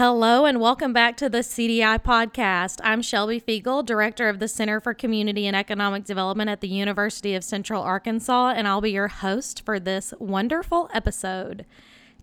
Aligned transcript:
Hello 0.00 0.46
and 0.46 0.62
welcome 0.62 0.94
back 0.94 1.18
to 1.18 1.28
the 1.28 1.40
CDI 1.40 2.02
podcast. 2.02 2.80
I'm 2.82 3.02
Shelby 3.02 3.38
Fiegel, 3.38 3.84
Director 3.84 4.30
of 4.30 4.38
the 4.38 4.48
Center 4.48 4.80
for 4.80 4.94
Community 4.94 5.46
and 5.46 5.54
Economic 5.54 6.04
Development 6.04 6.48
at 6.48 6.62
the 6.62 6.68
University 6.68 7.34
of 7.34 7.44
Central 7.44 7.82
Arkansas, 7.82 8.54
and 8.56 8.66
I'll 8.66 8.80
be 8.80 8.92
your 8.92 9.08
host 9.08 9.62
for 9.62 9.78
this 9.78 10.14
wonderful 10.18 10.88
episode. 10.94 11.66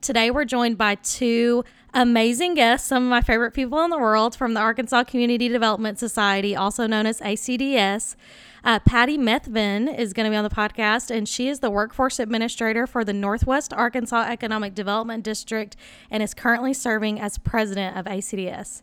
Today, 0.01 0.29
we're 0.29 0.45
joined 0.45 0.77
by 0.77 0.95
two 0.95 1.63
amazing 1.93 2.53
guests, 2.53 2.87
some 2.87 3.03
of 3.03 3.09
my 3.09 3.21
favorite 3.21 3.51
people 3.51 3.83
in 3.83 3.89
the 3.89 3.97
world 3.97 4.35
from 4.35 4.53
the 4.53 4.59
Arkansas 4.59 5.05
Community 5.05 5.47
Development 5.47 5.97
Society, 5.97 6.55
also 6.55 6.85
known 6.85 7.05
as 7.07 7.19
ACDS. 7.21 8.15
Uh, 8.63 8.79
Patty 8.79 9.17
Methvin 9.17 9.97
is 9.97 10.13
going 10.13 10.25
to 10.25 10.29
be 10.29 10.35
on 10.35 10.43
the 10.43 10.49
podcast, 10.49 11.09
and 11.09 11.27
she 11.27 11.47
is 11.47 11.61
the 11.61 11.71
workforce 11.71 12.19
administrator 12.19 12.85
for 12.85 13.03
the 13.03 13.13
Northwest 13.13 13.73
Arkansas 13.73 14.25
Economic 14.29 14.75
Development 14.75 15.23
District 15.23 15.75
and 16.11 16.21
is 16.21 16.33
currently 16.33 16.73
serving 16.73 17.19
as 17.19 17.37
president 17.37 17.97
of 17.97 18.05
ACDS. 18.05 18.81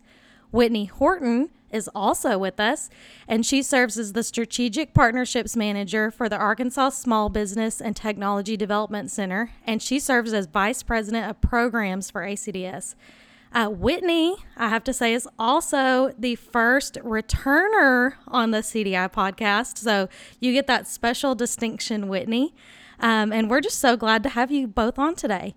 Whitney 0.55 0.85
Horton 0.85 1.49
is 1.69 1.89
also 1.93 2.37
with 2.37 2.61
us, 2.61 2.89
and 3.27 3.45
she 3.45 3.61
serves 3.61 3.99
as 3.99 4.13
the 4.13 4.23
Strategic 4.23 4.93
Partnerships 4.93 5.57
Manager 5.57 6.09
for 6.09 6.29
the 6.29 6.37
Arkansas 6.37 6.91
Small 6.91 7.27
Business 7.27 7.81
and 7.81 7.93
Technology 7.93 8.55
Development 8.55 9.11
Center, 9.11 9.51
and 9.67 9.81
she 9.81 9.99
serves 9.99 10.31
as 10.31 10.45
Vice 10.45 10.81
President 10.81 11.29
of 11.29 11.41
Programs 11.41 12.09
for 12.09 12.21
ACDS. 12.21 12.95
Uh, 13.51 13.67
Whitney, 13.67 14.37
I 14.55 14.69
have 14.69 14.85
to 14.85 14.93
say, 14.93 15.13
is 15.13 15.27
also 15.37 16.13
the 16.17 16.35
first 16.35 16.95
returner 17.03 18.13
on 18.25 18.51
the 18.51 18.59
CDI 18.59 19.11
podcast. 19.11 19.77
So 19.77 20.07
you 20.39 20.53
get 20.53 20.67
that 20.67 20.87
special 20.87 21.35
distinction, 21.35 22.07
Whitney. 22.07 22.55
Um, 23.01 23.33
and 23.33 23.49
we're 23.49 23.59
just 23.59 23.79
so 23.79 23.97
glad 23.97 24.23
to 24.23 24.29
have 24.29 24.51
you 24.51 24.67
both 24.67 24.97
on 24.97 25.15
today. 25.15 25.53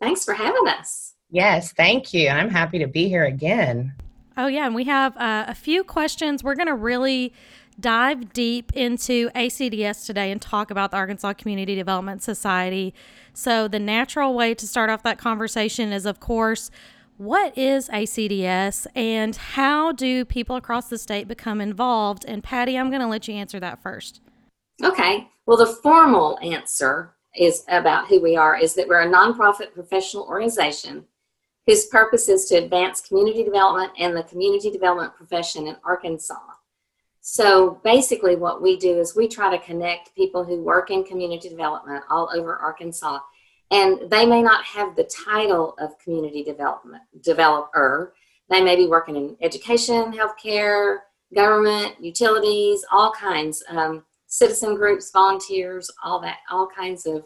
Thanks 0.00 0.24
for 0.24 0.32
having 0.32 0.68
us. 0.68 1.12
Yes, 1.30 1.72
thank 1.72 2.14
you. 2.14 2.30
I'm 2.30 2.48
happy 2.48 2.78
to 2.78 2.86
be 2.86 3.08
here 3.08 3.24
again. 3.24 3.92
Oh, 4.36 4.46
yeah. 4.46 4.66
And 4.66 4.74
we 4.74 4.84
have 4.84 5.16
uh, 5.16 5.44
a 5.48 5.54
few 5.54 5.82
questions. 5.82 6.44
We're 6.44 6.54
going 6.54 6.66
to 6.66 6.74
really 6.74 7.32
dive 7.78 8.32
deep 8.32 8.72
into 8.74 9.30
ACDS 9.30 10.06
today 10.06 10.30
and 10.30 10.40
talk 10.40 10.70
about 10.70 10.90
the 10.90 10.96
Arkansas 10.96 11.34
Community 11.34 11.74
Development 11.74 12.22
Society. 12.22 12.94
So, 13.32 13.68
the 13.68 13.78
natural 13.78 14.34
way 14.34 14.54
to 14.54 14.66
start 14.66 14.90
off 14.90 15.02
that 15.02 15.18
conversation 15.18 15.92
is, 15.92 16.06
of 16.06 16.20
course, 16.20 16.70
what 17.18 17.56
is 17.56 17.88
ACDS 17.88 18.86
and 18.94 19.34
how 19.36 19.92
do 19.92 20.24
people 20.24 20.56
across 20.56 20.88
the 20.88 20.98
state 20.98 21.28
become 21.28 21.60
involved? 21.60 22.24
And 22.26 22.42
Patty, 22.42 22.76
I'm 22.76 22.90
going 22.90 23.00
to 23.00 23.06
let 23.06 23.26
you 23.26 23.34
answer 23.34 23.58
that 23.60 23.82
first. 23.82 24.20
Okay. 24.84 25.28
Well, 25.46 25.56
the 25.56 25.66
formal 25.66 26.38
answer 26.42 27.14
is 27.34 27.64
about 27.68 28.08
who 28.08 28.20
we 28.20 28.36
are 28.36 28.58
is 28.58 28.74
that 28.74 28.88
we're 28.88 29.00
a 29.00 29.10
nonprofit 29.10 29.72
professional 29.72 30.24
organization 30.24 31.06
whose 31.66 31.86
purpose 31.86 32.28
is 32.28 32.46
to 32.46 32.56
advance 32.56 33.00
community 33.00 33.42
development 33.42 33.92
and 33.98 34.16
the 34.16 34.22
community 34.24 34.70
development 34.70 35.14
profession 35.14 35.66
in 35.66 35.76
Arkansas. 35.84 36.38
So 37.20 37.80
basically, 37.82 38.36
what 38.36 38.62
we 38.62 38.76
do 38.76 38.98
is 38.98 39.16
we 39.16 39.26
try 39.26 39.50
to 39.50 39.64
connect 39.64 40.14
people 40.14 40.44
who 40.44 40.62
work 40.62 40.90
in 40.90 41.02
community 41.02 41.48
development 41.48 42.04
all 42.08 42.30
over 42.34 42.56
Arkansas. 42.56 43.18
And 43.72 44.08
they 44.10 44.24
may 44.24 44.42
not 44.42 44.64
have 44.64 44.94
the 44.94 45.10
title 45.26 45.74
of 45.80 45.98
community 45.98 46.44
development 46.44 47.02
developer. 47.22 48.14
They 48.48 48.62
may 48.62 48.76
be 48.76 48.86
working 48.86 49.16
in 49.16 49.36
education 49.40 50.12
healthcare 50.12 50.98
government 51.34 51.94
utilities 52.00 52.84
all 52.92 53.10
kinds 53.12 53.62
um, 53.68 54.04
citizen 54.28 54.74
groups 54.74 55.10
volunteers 55.10 55.90
all 56.04 56.20
that 56.20 56.38
all 56.50 56.68
kinds 56.68 57.06
of 57.06 57.24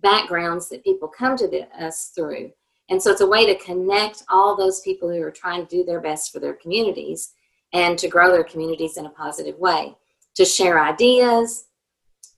backgrounds 0.00 0.68
that 0.68 0.84
people 0.84 1.08
come 1.08 1.36
to 1.36 1.48
the, 1.48 1.62
us 1.82 2.12
through 2.14 2.50
and 2.90 3.02
so 3.02 3.10
it's 3.10 3.20
a 3.20 3.26
way 3.26 3.46
to 3.46 3.64
connect 3.64 4.22
all 4.28 4.56
those 4.56 4.80
people 4.80 5.08
who 5.08 5.22
are 5.22 5.30
trying 5.30 5.66
to 5.66 5.76
do 5.76 5.84
their 5.84 6.00
best 6.00 6.32
for 6.32 6.40
their 6.40 6.54
communities 6.54 7.32
and 7.72 7.98
to 7.98 8.08
grow 8.08 8.32
their 8.32 8.44
communities 8.44 8.96
in 8.96 9.06
a 9.06 9.10
positive 9.10 9.58
way 9.58 9.94
to 10.34 10.44
share 10.44 10.80
ideas 10.80 11.66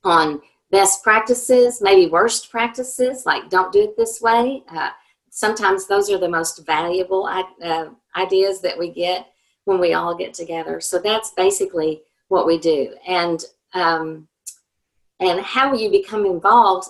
on 0.04 0.41
best 0.70 1.02
practices, 1.02 1.80
maybe 1.82 2.10
worst 2.10 2.50
practices, 2.50 3.26
like 3.26 3.50
don't 3.50 3.72
do 3.72 3.82
it 3.82 3.97
this 3.97 4.20
way. 4.20 4.62
Uh, 4.69 4.91
sometimes 5.30 5.86
those 5.86 6.10
are 6.10 6.19
the 6.19 6.28
most 6.28 6.64
valuable 6.64 7.26
uh, 7.62 7.86
ideas 8.16 8.60
that 8.60 8.78
we 8.78 8.91
get 8.91 9.28
when 9.64 9.78
we 9.78 9.94
all 9.94 10.14
get 10.14 10.32
together. 10.32 10.80
So 10.80 10.98
that's 10.98 11.32
basically 11.32 12.03
what 12.28 12.47
we 12.47 12.58
do. 12.58 12.94
And 13.06 13.44
um, 13.74 14.26
and 15.20 15.41
how 15.41 15.74
you 15.74 15.91
become 15.91 16.24
involved, 16.24 16.88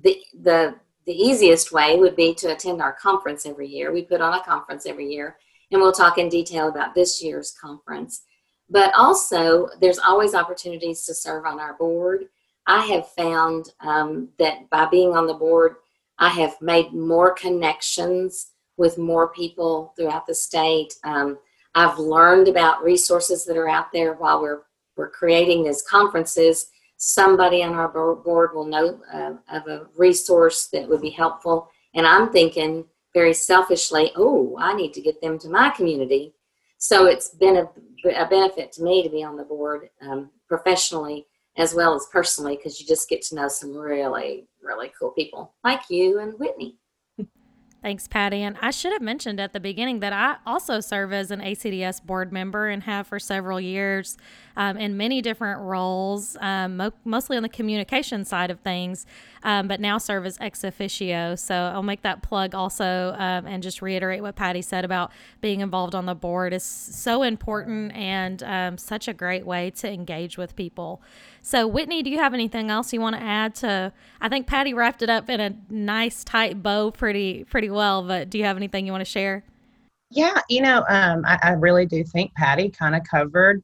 the 0.00 0.22
the 0.40 0.76
the 1.06 1.12
easiest 1.12 1.72
way 1.72 1.98
would 1.98 2.16
be 2.16 2.34
to 2.34 2.52
attend 2.52 2.80
our 2.80 2.92
conference 2.92 3.46
every 3.46 3.68
year. 3.68 3.92
We 3.92 4.02
put 4.02 4.20
on 4.20 4.38
a 4.38 4.42
conference 4.42 4.86
every 4.86 5.06
year, 5.06 5.36
and 5.70 5.80
we'll 5.80 5.92
talk 5.92 6.18
in 6.18 6.28
detail 6.28 6.68
about 6.68 6.94
this 6.94 7.22
year's 7.22 7.52
conference. 7.52 8.22
But 8.70 8.92
also, 8.94 9.68
there's 9.80 9.98
always 9.98 10.34
opportunities 10.34 11.04
to 11.04 11.14
serve 11.14 11.44
on 11.44 11.60
our 11.60 11.74
board. 11.74 12.26
I 12.66 12.80
have 12.86 13.08
found 13.10 13.72
um, 13.80 14.28
that 14.38 14.70
by 14.70 14.86
being 14.86 15.14
on 15.14 15.26
the 15.26 15.34
board, 15.34 15.76
I 16.18 16.30
have 16.30 16.60
made 16.62 16.92
more 16.92 17.34
connections 17.34 18.52
with 18.76 18.98
more 18.98 19.28
people 19.28 19.92
throughout 19.96 20.26
the 20.26 20.34
state. 20.34 20.94
Um, 21.04 21.38
I've 21.74 21.98
learned 21.98 22.48
about 22.48 22.82
resources 22.82 23.44
that 23.44 23.56
are 23.56 23.68
out 23.68 23.92
there 23.92 24.14
while 24.14 24.40
we're 24.40 24.62
we're 24.96 25.10
creating 25.10 25.64
these 25.64 25.82
conferences. 25.82 26.68
Somebody 27.06 27.62
on 27.62 27.74
our 27.74 27.88
board 28.14 28.54
will 28.54 28.64
know 28.64 28.98
uh, 29.12 29.34
of 29.50 29.66
a 29.66 29.88
resource 29.94 30.68
that 30.72 30.88
would 30.88 31.02
be 31.02 31.10
helpful, 31.10 31.68
and 31.94 32.06
I'm 32.06 32.32
thinking 32.32 32.86
very 33.12 33.34
selfishly, 33.34 34.10
oh, 34.16 34.56
I 34.58 34.72
need 34.72 34.94
to 34.94 35.02
get 35.02 35.20
them 35.20 35.38
to 35.40 35.50
my 35.50 35.68
community. 35.68 36.32
So 36.78 37.04
it's 37.04 37.28
been 37.28 37.58
a, 37.58 37.68
a 38.10 38.26
benefit 38.26 38.72
to 38.72 38.82
me 38.82 39.02
to 39.02 39.10
be 39.10 39.22
on 39.22 39.36
the 39.36 39.44
board 39.44 39.90
um, 40.00 40.30
professionally 40.48 41.26
as 41.58 41.74
well 41.74 41.94
as 41.94 42.06
personally 42.10 42.56
because 42.56 42.80
you 42.80 42.86
just 42.86 43.08
get 43.08 43.20
to 43.22 43.34
know 43.34 43.48
some 43.48 43.76
really 43.76 44.48
really 44.62 44.90
cool 44.98 45.10
people 45.10 45.54
like 45.62 45.82
you 45.88 46.18
and 46.18 46.32
whitney 46.38 46.76
Thanks, 47.84 48.08
Patty. 48.08 48.40
And 48.40 48.56
I 48.62 48.70
should 48.70 48.92
have 48.92 49.02
mentioned 49.02 49.38
at 49.38 49.52
the 49.52 49.60
beginning 49.60 50.00
that 50.00 50.14
I 50.14 50.36
also 50.46 50.80
serve 50.80 51.12
as 51.12 51.30
an 51.30 51.40
ACDS 51.40 52.02
board 52.02 52.32
member 52.32 52.68
and 52.68 52.82
have 52.84 53.06
for 53.06 53.18
several 53.18 53.60
years 53.60 54.16
um, 54.56 54.78
in 54.78 54.96
many 54.96 55.20
different 55.20 55.60
roles, 55.60 56.34
um, 56.40 56.78
mo- 56.78 56.94
mostly 57.04 57.36
on 57.36 57.42
the 57.42 57.48
communication 57.50 58.24
side 58.24 58.50
of 58.50 58.60
things, 58.60 59.04
um, 59.42 59.68
but 59.68 59.80
now 59.80 59.98
serve 59.98 60.24
as 60.24 60.38
ex 60.40 60.64
officio. 60.64 61.34
So 61.34 61.54
I'll 61.54 61.82
make 61.82 62.00
that 62.00 62.22
plug 62.22 62.54
also 62.54 63.14
um, 63.18 63.46
and 63.46 63.62
just 63.62 63.82
reiterate 63.82 64.22
what 64.22 64.34
Patty 64.34 64.62
said 64.62 64.86
about 64.86 65.12
being 65.42 65.60
involved 65.60 65.94
on 65.94 66.06
the 66.06 66.14
board 66.14 66.54
is 66.54 66.64
so 66.64 67.22
important 67.22 67.94
and 67.94 68.42
um, 68.44 68.78
such 68.78 69.08
a 69.08 69.12
great 69.12 69.44
way 69.44 69.70
to 69.72 69.92
engage 69.92 70.38
with 70.38 70.56
people. 70.56 71.02
So, 71.46 71.66
Whitney, 71.66 72.02
do 72.02 72.08
you 72.08 72.16
have 72.16 72.32
anything 72.32 72.70
else 72.70 72.90
you 72.90 73.02
want 73.02 73.16
to 73.16 73.22
add 73.22 73.54
to? 73.56 73.92
I 74.18 74.30
think 74.30 74.46
Patty 74.46 74.72
wrapped 74.72 75.02
it 75.02 75.10
up 75.10 75.28
in 75.28 75.40
a 75.40 75.54
nice 75.68 76.24
tight 76.24 76.62
bow 76.62 76.90
pretty 76.90 77.44
pretty 77.44 77.68
well, 77.68 78.02
but 78.02 78.30
do 78.30 78.38
you 78.38 78.44
have 78.44 78.56
anything 78.56 78.86
you 78.86 78.92
want 78.92 79.04
to 79.04 79.10
share? 79.10 79.44
Yeah, 80.08 80.40
you 80.48 80.62
know, 80.62 80.86
um, 80.88 81.22
I, 81.26 81.38
I, 81.42 81.50
really 81.50 81.84
do 81.84 82.02
think 82.02 82.32
Patty 82.34 82.70
kind 82.70 82.94
of 82.94 83.02
covered 83.04 83.62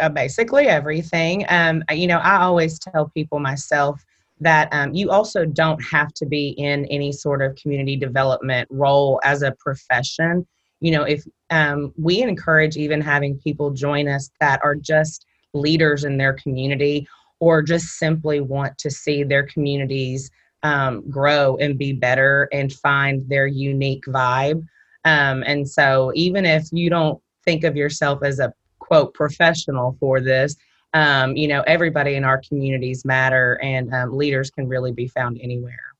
uh, 0.00 0.08
basically 0.08 0.66
everything. 0.66 1.44
Um, 1.48 1.84
you 1.92 2.08
know, 2.08 2.18
I 2.18 2.42
always 2.42 2.80
tell 2.80 3.08
people 3.10 3.38
myself 3.38 4.02
that 4.40 4.68
um, 4.72 4.92
you 4.92 5.12
also 5.12 5.44
don't 5.44 5.80
have 5.84 6.12
to 6.14 6.26
be 6.26 6.56
in 6.58 6.86
any 6.86 7.12
sort 7.12 7.40
of 7.40 7.54
community 7.54 7.94
development 7.94 8.66
role 8.72 9.20
as 9.22 9.42
a 9.42 9.54
profession. 9.60 10.44
You 10.80 10.90
know, 10.90 11.04
if 11.04 11.24
um, 11.50 11.92
we 11.96 12.20
encourage 12.20 12.76
even 12.76 13.00
having 13.00 13.38
people 13.38 13.70
join 13.70 14.08
us 14.08 14.28
that 14.40 14.60
are 14.64 14.74
just 14.74 15.24
leaders 15.52 16.04
in 16.04 16.16
their 16.16 16.34
community 16.34 17.06
or 17.40 17.62
just 17.62 17.98
simply 17.98 18.40
want 18.40 18.78
to 18.78 18.90
see 18.90 19.24
their 19.24 19.46
communities 19.46 20.30
um, 20.62 21.08
grow 21.10 21.56
and 21.56 21.76
be 21.76 21.92
better 21.92 22.48
and 22.52 22.72
find 22.72 23.28
their 23.28 23.46
unique 23.46 24.04
vibe. 24.06 24.64
Um, 25.04 25.42
and 25.44 25.68
so, 25.68 26.12
even 26.14 26.46
if 26.46 26.68
you 26.70 26.88
don't 26.88 27.20
think 27.44 27.64
of 27.64 27.76
yourself 27.76 28.22
as 28.22 28.38
a 28.38 28.52
quote 28.78 29.12
professional 29.14 29.96
for 29.98 30.20
this, 30.20 30.54
um, 30.94 31.36
you 31.36 31.48
know, 31.48 31.62
everybody 31.62 32.14
in 32.14 32.24
our 32.24 32.40
communities 32.46 33.04
matter 33.04 33.58
and 33.62 33.92
um, 33.92 34.16
leaders 34.16 34.50
can 34.50 34.68
really 34.68 34.92
be 34.92 35.08
found 35.08 35.40
anywhere. 35.42 35.94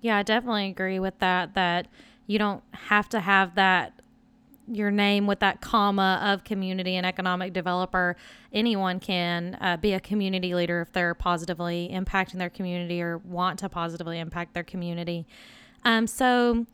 Yeah, 0.00 0.18
I 0.18 0.22
definitely 0.22 0.68
agree 0.68 0.98
with 0.98 1.18
that. 1.20 1.54
That 1.54 1.88
you 2.26 2.38
don't 2.38 2.62
have 2.72 3.08
to 3.08 3.20
have 3.20 3.54
that 3.56 3.94
your 4.66 4.90
name 4.90 5.26
with 5.26 5.40
that 5.40 5.60
comma 5.60 6.20
of 6.22 6.44
community 6.44 6.96
and 6.96 7.06
economic 7.06 7.52
developer, 7.52 8.16
anyone 8.52 9.00
can 9.00 9.56
uh, 9.60 9.76
be 9.76 9.92
a 9.92 10.00
community 10.00 10.54
leader 10.54 10.80
if 10.80 10.92
they're 10.92 11.14
positively 11.14 11.90
impacting 11.92 12.38
their 12.38 12.50
community 12.50 13.02
or 13.02 13.18
want 13.18 13.58
to 13.60 13.68
positively 13.68 14.18
impact 14.18 14.54
their 14.54 14.64
community. 14.64 15.26
Um, 15.84 16.06
so, 16.06 16.66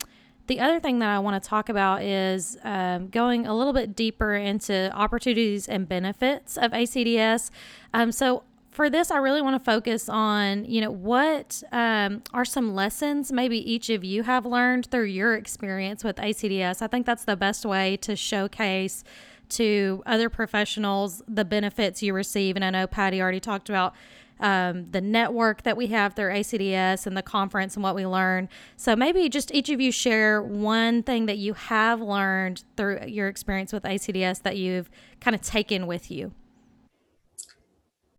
the 0.46 0.58
other 0.58 0.80
thing 0.80 0.98
that 0.98 1.08
I 1.08 1.20
want 1.20 1.40
to 1.40 1.48
talk 1.48 1.68
about 1.68 2.02
is 2.02 2.58
um, 2.64 3.06
going 3.08 3.46
a 3.46 3.56
little 3.56 3.72
bit 3.72 3.94
deeper 3.94 4.34
into 4.34 4.90
opportunities 4.92 5.68
and 5.68 5.88
benefits 5.88 6.56
of 6.56 6.72
ACDS. 6.72 7.50
Um, 7.94 8.10
so, 8.10 8.42
for 8.70 8.88
this, 8.88 9.10
I 9.10 9.16
really 9.16 9.42
want 9.42 9.62
to 9.62 9.64
focus 9.64 10.08
on, 10.08 10.64
you 10.64 10.80
know, 10.80 10.90
what 10.90 11.62
um, 11.72 12.22
are 12.32 12.44
some 12.44 12.74
lessons 12.74 13.32
maybe 13.32 13.58
each 13.70 13.90
of 13.90 14.04
you 14.04 14.22
have 14.22 14.46
learned 14.46 14.86
through 14.86 15.06
your 15.06 15.34
experience 15.34 16.04
with 16.04 16.16
ACDS. 16.16 16.80
I 16.80 16.86
think 16.86 17.04
that's 17.04 17.24
the 17.24 17.36
best 17.36 17.64
way 17.64 17.96
to 17.98 18.14
showcase 18.14 19.02
to 19.50 20.02
other 20.06 20.30
professionals 20.30 21.22
the 21.26 21.44
benefits 21.44 22.02
you 22.02 22.14
receive. 22.14 22.54
And 22.54 22.64
I 22.64 22.70
know 22.70 22.86
Patty 22.86 23.20
already 23.20 23.40
talked 23.40 23.68
about 23.68 23.94
um, 24.38 24.90
the 24.90 25.00
network 25.00 25.64
that 25.64 25.76
we 25.76 25.88
have 25.88 26.14
through 26.14 26.30
ACDS 26.32 27.06
and 27.06 27.16
the 27.16 27.22
conference 27.22 27.74
and 27.74 27.82
what 27.82 27.94
we 27.94 28.06
learn. 28.06 28.48
So 28.76 28.96
maybe 28.96 29.28
just 29.28 29.52
each 29.52 29.68
of 29.68 29.80
you 29.80 29.92
share 29.92 30.40
one 30.40 31.02
thing 31.02 31.26
that 31.26 31.38
you 31.38 31.54
have 31.54 32.00
learned 32.00 32.64
through 32.76 33.00
your 33.06 33.28
experience 33.28 33.72
with 33.72 33.82
ACDS 33.82 34.42
that 34.42 34.56
you've 34.56 34.88
kind 35.20 35.34
of 35.34 35.42
taken 35.42 35.86
with 35.86 36.10
you. 36.10 36.32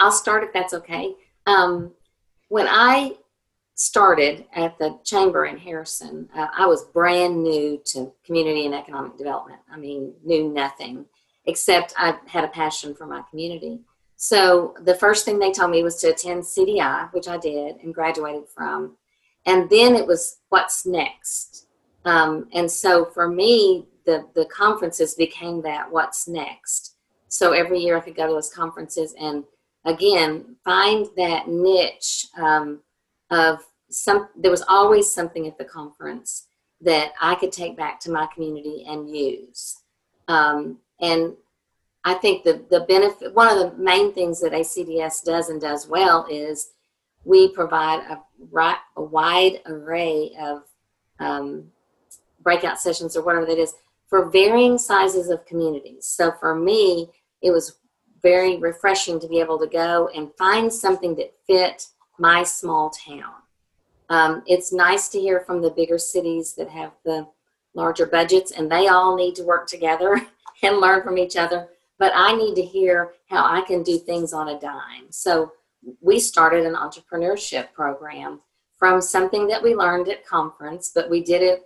I'll 0.01 0.11
start 0.11 0.43
if 0.43 0.51
that's 0.51 0.73
okay. 0.73 1.13
Um, 1.45 1.91
when 2.49 2.67
I 2.67 3.17
started 3.75 4.45
at 4.53 4.77
the 4.79 4.97
chamber 5.03 5.45
in 5.45 5.57
Harrison, 5.57 6.27
uh, 6.35 6.47
I 6.57 6.65
was 6.65 6.85
brand 6.85 7.41
new 7.41 7.79
to 7.85 8.11
community 8.25 8.65
and 8.65 8.73
economic 8.73 9.15
development. 9.15 9.59
I 9.71 9.77
mean, 9.77 10.13
knew 10.25 10.51
nothing 10.51 11.05
except 11.45 11.93
I 11.97 12.17
had 12.25 12.43
a 12.43 12.47
passion 12.47 12.95
for 12.95 13.05
my 13.05 13.21
community. 13.29 13.79
So 14.17 14.73
the 14.81 14.95
first 14.95 15.23
thing 15.23 15.37
they 15.37 15.51
told 15.51 15.69
me 15.69 15.83
was 15.83 15.97
to 15.97 16.09
attend 16.09 16.43
CDI, 16.43 17.13
which 17.13 17.27
I 17.27 17.37
did 17.37 17.77
and 17.77 17.93
graduated 17.93 18.47
from. 18.49 18.97
And 19.45 19.69
then 19.69 19.95
it 19.95 20.05
was 20.05 20.37
what's 20.49 20.85
next. 20.85 21.67
Um, 22.05 22.47
and 22.53 22.69
so 22.69 23.05
for 23.05 23.27
me, 23.27 23.85
the, 24.05 24.27
the 24.33 24.45
conferences 24.45 25.13
became 25.13 25.61
that 25.61 25.91
what's 25.91 26.27
next. 26.27 26.95
So 27.27 27.53
every 27.53 27.79
year 27.79 27.97
I 27.97 28.01
could 28.01 28.15
go 28.15 28.27
to 28.27 28.33
those 28.33 28.51
conferences 28.53 29.15
and 29.19 29.43
again 29.85 30.55
find 30.63 31.07
that 31.17 31.47
niche 31.47 32.27
um, 32.37 32.79
of 33.29 33.59
some 33.89 34.29
there 34.35 34.51
was 34.51 34.63
always 34.67 35.11
something 35.11 35.47
at 35.47 35.57
the 35.57 35.65
conference 35.65 36.47
that 36.79 37.11
i 37.21 37.35
could 37.35 37.51
take 37.51 37.75
back 37.75 37.99
to 37.99 38.11
my 38.11 38.27
community 38.33 38.85
and 38.87 39.15
use. 39.15 39.77
Um, 40.27 40.77
and 40.99 41.33
i 42.03 42.13
think 42.13 42.43
the, 42.43 42.63
the 42.69 42.81
benefit 42.81 43.33
one 43.33 43.49
of 43.49 43.57
the 43.57 43.77
main 43.77 44.13
things 44.13 44.39
that 44.41 44.53
acds 44.53 45.21
does 45.21 45.49
and 45.49 45.59
does 45.59 45.87
well 45.87 46.25
is 46.29 46.71
we 47.23 47.49
provide 47.49 47.99
a, 48.09 48.19
a 48.97 49.01
wide 49.01 49.61
array 49.65 50.31
of 50.39 50.63
um, 51.19 51.65
breakout 52.41 52.79
sessions 52.79 53.15
or 53.15 53.23
whatever 53.23 53.45
that 53.45 53.59
is 53.59 53.75
for 54.07 54.29
varying 54.29 54.77
sizes 54.77 55.29
of 55.29 55.45
communities. 55.45 56.05
So 56.05 56.31
for 56.39 56.55
me 56.55 57.09
it 57.41 57.51
was 57.51 57.77
very 58.21 58.57
refreshing 58.57 59.19
to 59.19 59.27
be 59.27 59.39
able 59.39 59.59
to 59.59 59.67
go 59.67 60.09
and 60.15 60.33
find 60.37 60.71
something 60.71 61.15
that 61.15 61.33
fit 61.47 61.87
my 62.19 62.43
small 62.43 62.89
town. 62.89 63.33
Um, 64.09 64.43
it's 64.45 64.73
nice 64.73 65.07
to 65.09 65.19
hear 65.19 65.39
from 65.39 65.61
the 65.61 65.71
bigger 65.71 65.97
cities 65.97 66.53
that 66.53 66.69
have 66.69 66.91
the 67.05 67.27
larger 67.73 68.05
budgets 68.05 68.51
and 68.51 68.69
they 68.69 68.87
all 68.87 69.15
need 69.15 69.35
to 69.35 69.43
work 69.43 69.67
together 69.67 70.21
and 70.63 70.77
learn 70.77 71.01
from 71.01 71.17
each 71.17 71.37
other. 71.37 71.69
But 71.97 72.11
I 72.15 72.35
need 72.35 72.55
to 72.55 72.61
hear 72.61 73.13
how 73.29 73.45
I 73.45 73.61
can 73.61 73.83
do 73.83 73.97
things 73.97 74.33
on 74.33 74.49
a 74.49 74.59
dime. 74.59 75.11
So 75.11 75.53
we 76.01 76.19
started 76.19 76.65
an 76.65 76.75
entrepreneurship 76.75 77.71
program 77.73 78.41
from 78.77 79.01
something 79.01 79.47
that 79.47 79.61
we 79.61 79.75
learned 79.75 80.09
at 80.09 80.25
conference, 80.25 80.91
but 80.93 81.09
we 81.09 81.23
did 81.23 81.41
it 81.41 81.61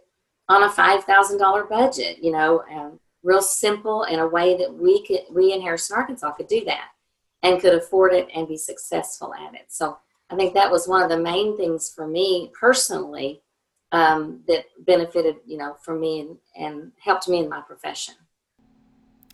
on 0.50 0.64
a 0.64 0.70
$5,000 0.70 1.70
budget, 1.70 2.20
you 2.22 2.32
know, 2.32 2.64
and 2.70 3.00
real 3.26 3.42
simple 3.42 4.04
in 4.04 4.20
a 4.20 4.28
way 4.28 4.56
that 4.56 4.74
we 4.74 5.04
could 5.06 5.22
we 5.32 5.52
in 5.52 5.62
Harrison, 5.62 5.98
Arkansas 5.98 6.32
could 6.34 6.48
do 6.48 6.64
that 6.66 6.90
and 7.44 7.60
could 7.60 7.74
afford 7.74 8.14
it 8.14 8.28
and 8.34 8.48
be 8.48 8.58
successful 8.58 9.34
at 9.34 9.56
it. 9.56 9.66
So 9.68 9.98
I 10.30 10.36
think 10.36 10.54
that 10.54 10.72
was 10.72 10.88
one 10.88 11.02
of 11.02 11.10
the 11.10 11.18
main 11.18 11.58
things 11.58 11.92
for 11.94 12.08
me 12.08 12.52
personally 12.60 13.42
um, 13.92 14.42
that 14.48 14.66
benefited, 14.80 15.38
you 15.46 15.58
know, 15.58 15.76
for 15.82 15.98
me 15.98 16.22
and, 16.22 16.38
and 16.56 16.92
helped 17.00 17.28
me 17.28 17.40
in 17.40 17.50
my 17.50 17.62
profession. 17.62 18.16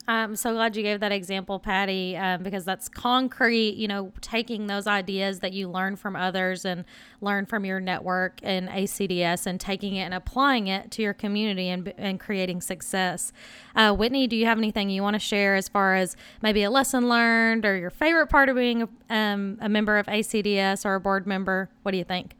I'm 0.08 0.36
so 0.36 0.54
glad 0.54 0.76
you 0.76 0.82
gave 0.82 1.00
that 1.02 1.12
example, 1.12 1.60
Patty, 1.60 2.18
um, 2.18 2.42
because 2.42 2.66
that's 2.66 2.90
concrete, 2.90 3.76
you 3.76 3.88
know, 3.88 4.12
taking 4.20 4.66
those 4.66 4.88
ideas 4.88 5.40
that 5.40 5.54
you 5.54 5.70
learn 5.70 5.96
from 5.96 6.16
others 6.16 6.66
and 6.66 6.86
learn 7.22 7.46
from 7.46 7.66
your 7.66 7.80
network 7.80 8.40
and 8.42 8.68
ACDS 8.68 9.46
and 9.46 9.60
taking 9.60 9.96
it 9.96 10.04
and 10.04 10.14
applying 10.14 10.68
it 10.68 10.90
to 10.92 11.04
your 11.04 11.14
community 11.14 11.70
and, 11.70 11.94
and 11.98 12.20
creating 12.20 12.62
success. 12.62 13.32
Uh, 13.76 13.94
Whitney, 13.94 14.26
do 14.26 14.36
you 14.36 14.48
have 14.48 14.58
anything 14.58 14.90
you 14.90 15.04
want 15.04 15.14
to 15.14 15.20
share 15.20 15.56
as 15.56 15.70
far 15.70 15.96
as 15.96 16.18
maybe 16.42 16.64
a 16.64 16.72
lesson 16.72 17.08
learned 17.08 17.64
or 17.64 17.78
your 17.78 17.92
favorite 17.92 18.28
part 18.28 18.50
of 18.50 18.56
being 18.56 18.90
um, 19.10 19.60
a 19.62 19.70
member 19.70 20.00
of 20.00 20.08
ACDS 20.08 20.84
or 20.84 20.96
a 20.96 21.00
board 21.00 21.28
member? 21.28 21.70
What 21.84 21.92
do 21.92 22.00
you 22.00 22.06
think? 22.06 22.36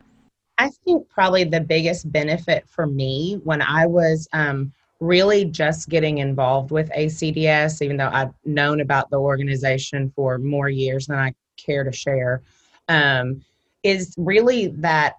I 0.58 0.70
think 0.84 1.10
probably 1.10 1.44
the 1.44 1.62
biggest 1.62 2.12
benefit 2.12 2.68
for 2.68 2.88
me 2.88 3.40
when 3.44 3.62
I 3.62 3.86
was, 3.86 4.28
um, 4.34 4.74
really 5.02 5.46
just 5.46 5.90
getting 5.90 6.20
involved 6.20 6.72
with 6.72 6.90
ACDS, 6.92 7.82
even 7.82 7.98
though 7.98 8.12
I've 8.14 8.34
known 8.46 8.80
about 8.80 9.10
the 9.10 9.18
organization 9.18 10.14
for 10.16 10.38
more 10.38 10.70
years 10.70 11.08
than 11.08 11.18
I 11.18 11.34
care 11.58 11.84
to 11.84 11.92
share, 11.92 12.44
um, 12.88 13.44
is 13.84 14.14
really 14.16 14.68
that 14.68 15.16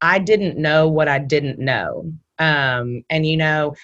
I 0.00 0.18
didn't 0.18 0.56
know 0.56 0.88
what 0.88 1.06
I 1.06 1.18
didn't 1.18 1.58
know. 1.58 2.10
Um, 2.38 3.04
and, 3.10 3.26
you 3.26 3.36
know, 3.36 3.74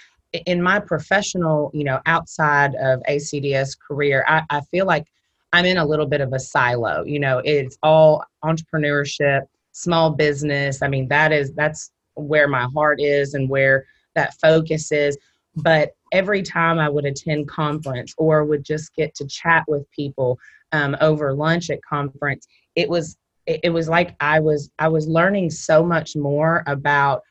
in 0.47 0.63
my 0.63 0.81
professional, 0.81 1.71
you 1.75 1.85
know, 1.85 2.01
outside 2.07 2.75
of 2.77 3.03
ACDS 3.07 3.77
career, 3.79 4.25
I, 4.27 4.43
I 4.49 4.63
feel 4.63 4.87
like 4.87 5.07
I'm 5.53 5.67
in 5.67 5.77
a 5.77 5.85
little 5.85 6.07
bit 6.07 6.23
of 6.23 6.33
a 6.33 6.41
silo. 6.41 7.05
You 7.05 7.21
know, 7.21 7.43
it's 7.45 7.77
all 7.83 8.25
entrepreneurship, 8.43 9.43
small 9.73 10.11
business. 10.11 10.81
I 10.81 10.89
mean, 10.89 11.09
that 11.09 11.31
is, 11.31 11.53
that's 11.53 11.91
where 12.15 12.49
my 12.49 12.67
heart 12.75 13.01
is 13.01 13.35
and 13.35 13.51
where 13.51 13.85
that 14.17 14.35
focus 14.41 14.91
is. 14.91 15.17
But 15.55 15.93
every 16.13 16.43
time 16.43 16.79
I 16.79 16.89
would 16.89 17.05
attend 17.05 17.49
conference 17.49 18.15
or 18.19 18.45
would 18.45 18.65
just 18.65 18.95
get 18.95 19.15
to 19.15 19.27
chat 19.27 19.65
with 19.69 19.91
people 19.93 20.39
um, 20.73 20.97
over 21.01 21.33
lunch 21.33 21.71
at 21.71 21.83
conference, 21.83 22.47
it 22.75 22.89
was 22.89 23.17
it, 23.47 23.61
it 23.63 23.71
was 23.71 23.89
like 23.89 24.17
I 24.21 24.41
was 24.41 24.71
I 24.79 24.89
was 24.89 25.07
learning 25.07 25.51
so 25.51 25.85
much 25.85 26.17
more 26.17 26.65
about 26.67 27.23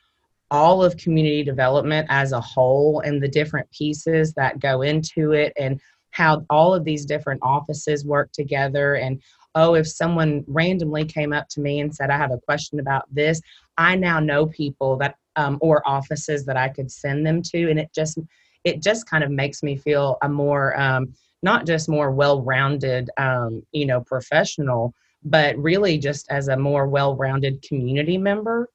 all 0.51 0.83
of 0.83 0.97
community 0.97 1.43
development 1.43 2.07
as 2.09 2.31
a 2.31 2.41
whole 2.41 3.01
and 3.01 3.21
the 3.21 3.27
different 3.27 3.69
pieces 3.71 4.33
that 4.33 4.59
go 4.59 4.81
into 4.81 5.31
it 5.31 5.51
and 5.57 5.81
how 6.11 6.45
all 6.49 6.73
of 6.73 6.83
these 6.83 7.05
different 7.05 7.41
offices 7.43 8.05
work 8.05 8.31
together 8.31 8.95
and 8.95 9.21
oh 9.55 9.73
if 9.73 9.87
someone 9.87 10.43
randomly 10.47 11.03
came 11.03 11.33
up 11.33 11.47
to 11.49 11.61
me 11.61 11.79
and 11.79 11.93
said 11.93 12.11
i 12.11 12.17
have 12.17 12.31
a 12.31 12.39
question 12.39 12.79
about 12.79 13.03
this 13.11 13.41
i 13.77 13.95
now 13.95 14.19
know 14.19 14.45
people 14.45 14.95
that 14.95 15.15
um, 15.35 15.57
or 15.61 15.87
offices 15.87 16.45
that 16.45 16.57
I 16.57 16.69
could 16.69 16.91
send 16.91 17.25
them 17.25 17.41
to, 17.43 17.69
and 17.69 17.79
it 17.79 17.89
just 17.93 18.19
it 18.63 18.81
just 18.81 19.07
kind 19.09 19.23
of 19.23 19.31
makes 19.31 19.61
me 19.61 19.75
feel 19.77 20.17
a 20.21 20.29
more 20.29 20.79
um, 20.79 21.13
not 21.43 21.67
just 21.67 21.87
more 21.87 22.11
well-rounded, 22.11 23.09
um, 23.17 23.61
you 23.71 23.85
know, 23.85 24.01
professional, 24.01 24.93
but 25.23 25.55
really 25.57 25.97
just 25.97 26.25
as 26.31 26.47
a 26.47 26.57
more 26.57 26.87
well-rounded 26.87 27.61
community 27.61 28.17
member. 28.17 28.69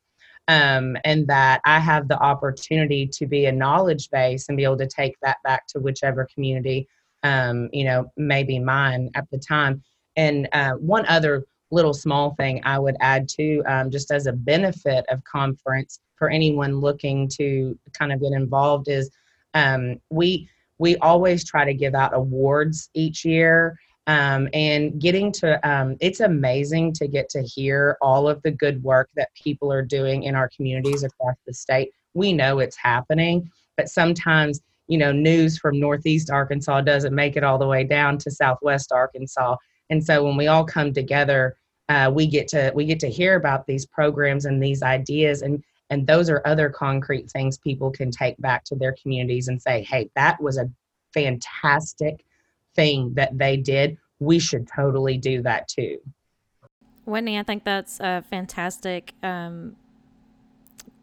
Um, 0.49 0.97
and 1.05 1.27
that 1.29 1.61
I 1.65 1.79
have 1.79 2.09
the 2.09 2.19
opportunity 2.19 3.07
to 3.07 3.27
be 3.27 3.47
a 3.47 3.53
knowledge 3.53 4.11
base 4.11 4.49
and 4.49 4.57
be 4.57 4.65
able 4.65 4.79
to 4.79 4.87
take 4.87 5.15
that 5.23 5.37
back 5.45 5.67
to 5.69 5.79
whichever 5.79 6.27
community, 6.33 6.89
um, 7.23 7.69
you 7.73 7.85
know, 7.85 8.11
may 8.17 8.43
be 8.43 8.59
mine 8.59 9.11
at 9.15 9.31
the 9.31 9.39
time. 9.39 9.83
And 10.17 10.49
uh, 10.53 10.73
one 10.73 11.07
other 11.07 11.45
little 11.71 11.95
small 11.95 12.35
thing 12.35 12.61
I 12.65 12.79
would 12.79 12.97
add 13.01 13.29
to, 13.31 13.63
um, 13.67 13.91
just 13.91 14.11
as 14.11 14.27
a 14.27 14.33
benefit 14.33 15.05
of 15.09 15.23
conference, 15.25 16.01
for 16.17 16.29
anyone 16.29 16.81
looking 16.81 17.29
to 17.29 17.79
kind 17.93 18.13
of 18.13 18.21
get 18.21 18.33
involved 18.33 18.89
is 18.89 19.11
um, 19.55 19.97
we 20.11 20.49
we 20.79 20.97
always 20.99 21.45
try 21.45 21.65
to 21.65 21.75
give 21.75 21.95
out 21.95 22.15
awards 22.15 22.91
each 22.95 23.25
year 23.25 23.79
um, 24.07 24.49
and 24.53 25.01
getting 25.01 25.33
to 25.33 25.69
um, 25.69 25.97
it's 26.01 26.21
amazing 26.21 26.93
to 26.95 27.09
get 27.09 27.29
to 27.31 27.43
hear 27.43 27.97
all 28.03 28.29
of 28.29 28.43
the 28.43 28.51
good 28.51 28.83
work 28.83 29.09
that 29.17 29.29
people 29.35 29.73
are 29.73 29.83
doing 29.83 30.25
in 30.25 30.35
our 30.35 30.51
communities 30.55 31.05
across 31.05 31.37
the 31.47 31.55
state. 31.55 31.91
We 32.15 32.33
know 32.33 32.59
it's 32.59 32.77
happening 32.77 33.51
but 33.81 33.89
sometimes 33.89 34.61
you 34.89 34.99
know 34.99 35.11
news 35.11 35.59
from 35.59 35.81
northeast 35.81 36.29
arkansas 36.31 36.83
doesn't 36.83 37.15
make 37.15 37.35
it 37.35 37.43
all 37.43 37.57
the 37.57 37.67
way 37.67 37.83
down 37.83 38.19
to 38.19 38.31
southwest 38.31 38.93
arkansas. 38.93 39.57
And 39.89 40.05
so 40.05 40.23
when 40.23 40.37
we 40.37 40.49
all 40.49 40.65
come 40.67 40.93
together 40.93 41.57
uh, 41.91 42.09
we 42.09 42.25
get 42.25 42.47
to 42.47 42.71
we 42.75 42.85
get 42.87 43.01
to 43.01 43.11
hear 43.11 43.35
about 43.35 43.67
these 43.67 43.85
programs 43.85 44.45
and 44.45 44.63
these 44.63 44.83
ideas 44.83 45.43
and 45.43 45.63
and 45.91 46.07
those 46.07 46.31
are 46.31 46.41
other 46.47 46.71
concrete 46.71 47.29
things 47.29 47.59
people 47.59 47.91
can 47.91 48.13
take 48.13 48.41
back 48.41 48.63
to 48.65 48.77
their 48.77 48.95
communities 49.03 49.49
and 49.49 49.61
say, 49.61 49.83
hey, 49.83 50.09
that 50.15 50.41
was 50.41 50.57
a 50.57 50.71
fantastic 51.13 52.25
thing 52.77 53.13
that 53.15 53.37
they 53.37 53.57
did. 53.57 53.99
We 54.21 54.39
should 54.39 54.69
totally 54.69 55.19
do 55.19 55.43
that 55.43 55.67
too. 55.67 55.99
Whitney, 57.07 57.41
I 57.41 57.43
think 57.43 57.65
that's 57.65 57.99
a 57.99 58.23
fantastic 58.31 59.15
um, 59.25 59.75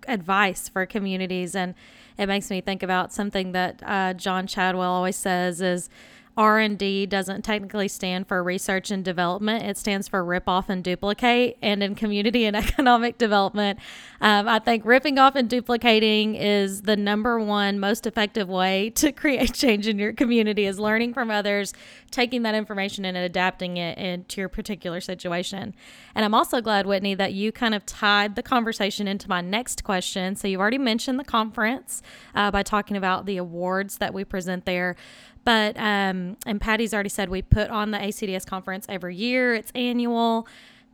advice 0.08 0.70
for 0.70 0.86
communities. 0.86 1.53
And 1.53 1.75
it 2.17 2.27
makes 2.27 2.50
me 2.50 2.62
think 2.62 2.82
about 2.82 3.12
something 3.12 3.51
that 3.51 3.84
uh, 3.86 4.13
John 4.13 4.48
Chadwell 4.48 4.94
always 4.94 5.17
says 5.17 5.60
is, 5.60 5.89
r&d 6.38 7.06
doesn't 7.08 7.41
technically 7.44 7.88
stand 7.88 8.27
for 8.27 8.44
research 8.44 8.91
and 8.91 9.03
development. 9.03 9.63
It 9.63 9.77
stands 9.77 10.08
for 10.08 10.24
rip 10.24 10.48
off 10.48 10.70
and 10.70 10.84
duplicate. 10.84 11.58
And 11.62 11.82
in 11.82 11.96
community 11.96 12.46
and 12.46 12.56
economic 12.56 13.17
development 13.17 13.79
um, 14.22 14.48
i 14.48 14.60
think 14.60 14.84
ripping 14.86 15.20
off 15.20 15.36
and 15.36 15.50
duplicating 15.50 16.36
is 16.36 16.84
the 16.84 16.96
number 16.96 17.39
one 17.39 17.79
most 17.79 18.06
effective 18.08 18.48
way 18.48 18.89
to 18.91 19.12
create 19.22 19.53
change 19.53 19.88
in 19.88 20.00
your 20.00 20.13
community 20.13 20.65
is 20.65 20.79
learning 20.79 21.13
from 21.13 21.29
others 21.29 21.74
taking 22.11 22.43
that 22.43 22.55
information 22.55 23.05
and 23.05 23.17
adapting 23.17 23.77
it 23.77 23.97
into 23.97 24.41
your 24.41 24.49
particular 24.49 25.01
situation. 25.01 25.75
And 26.15 26.25
i'm 26.25 26.33
also 26.33 26.61
glad 26.61 26.85
whitney 26.85 27.15
that 27.15 27.33
you 27.33 27.51
kind 27.51 27.75
of 27.75 27.85
tied 27.85 28.35
the 28.35 28.43
conversation 28.43 29.07
into 29.07 29.29
my 29.29 29.41
next 29.41 29.83
question. 29.83 30.35
So 30.35 30.47
you've 30.47 30.61
already 30.61 30.77
mentioned 30.77 31.19
the 31.19 31.25
conference 31.25 32.01
uh, 32.35 32.51
by 32.51 32.63
talking 32.63 32.97
about 32.97 33.25
the 33.25 33.37
awards 33.37 33.97
that 33.97 34.13
we 34.13 34.23
present 34.23 34.65
there. 34.65 34.95
But, 35.43 35.77
um, 35.77 36.35
and 36.45 36.59
Patty's 36.59 36.93
already 36.93 37.09
said 37.09 37.29
we 37.29 37.41
put 37.41 37.69
on 37.69 37.91
the 37.91 37.97
ACDS 37.97 38.45
conference 38.45 38.85
every 38.89 39.15
year, 39.15 39.53
it's 39.53 39.71
annual. 39.75 40.47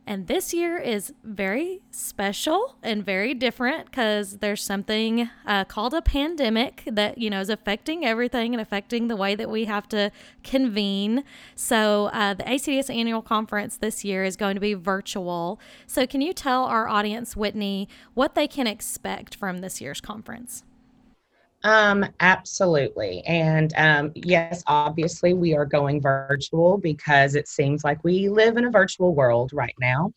And 0.06 0.26
this 0.26 0.52
year 0.52 0.76
is 0.76 1.14
very 1.22 1.80
special 1.90 2.76
and 2.82 3.04
very 3.04 3.32
different 3.32 3.86
because 3.86 4.38
there's 4.38 4.62
something 4.62 5.30
uh, 5.46 5.64
called 5.64 5.94
a 5.94 6.02
pandemic 6.02 6.82
that, 6.86 7.16
you 7.16 7.30
know, 7.30 7.40
is 7.40 7.48
affecting 7.48 8.04
everything 8.04 8.52
and 8.52 8.60
affecting 8.60 9.08
the 9.08 9.16
way 9.16 9.34
that 9.34 9.48
we 9.48 9.64
have 9.64 9.88
to 9.88 10.10
convene. 10.42 11.24
So, 11.54 12.06
uh, 12.12 12.34
the 12.34 12.44
ACDS 12.44 12.94
annual 12.94 13.22
conference 13.22 13.78
this 13.78 14.04
year 14.04 14.24
is 14.24 14.36
going 14.36 14.56
to 14.56 14.60
be 14.60 14.74
virtual. 14.74 15.58
So, 15.86 16.06
can 16.06 16.20
you 16.20 16.34
tell 16.34 16.64
our 16.64 16.86
audience, 16.86 17.34
Whitney, 17.34 17.88
what 18.12 18.34
they 18.34 18.46
can 18.46 18.66
expect 18.66 19.34
from 19.34 19.60
this 19.60 19.80
year's 19.80 20.02
conference? 20.02 20.64
Um, 21.64 22.04
absolutely. 22.20 23.22
And 23.26 23.72
um, 23.76 24.12
yes, 24.14 24.62
obviously, 24.66 25.32
we 25.32 25.54
are 25.54 25.64
going 25.64 26.00
virtual 26.00 26.76
because 26.76 27.34
it 27.34 27.48
seems 27.48 27.82
like 27.82 28.04
we 28.04 28.28
live 28.28 28.58
in 28.58 28.66
a 28.66 28.70
virtual 28.70 29.14
world 29.14 29.50
right 29.54 29.74
now. 29.80 30.12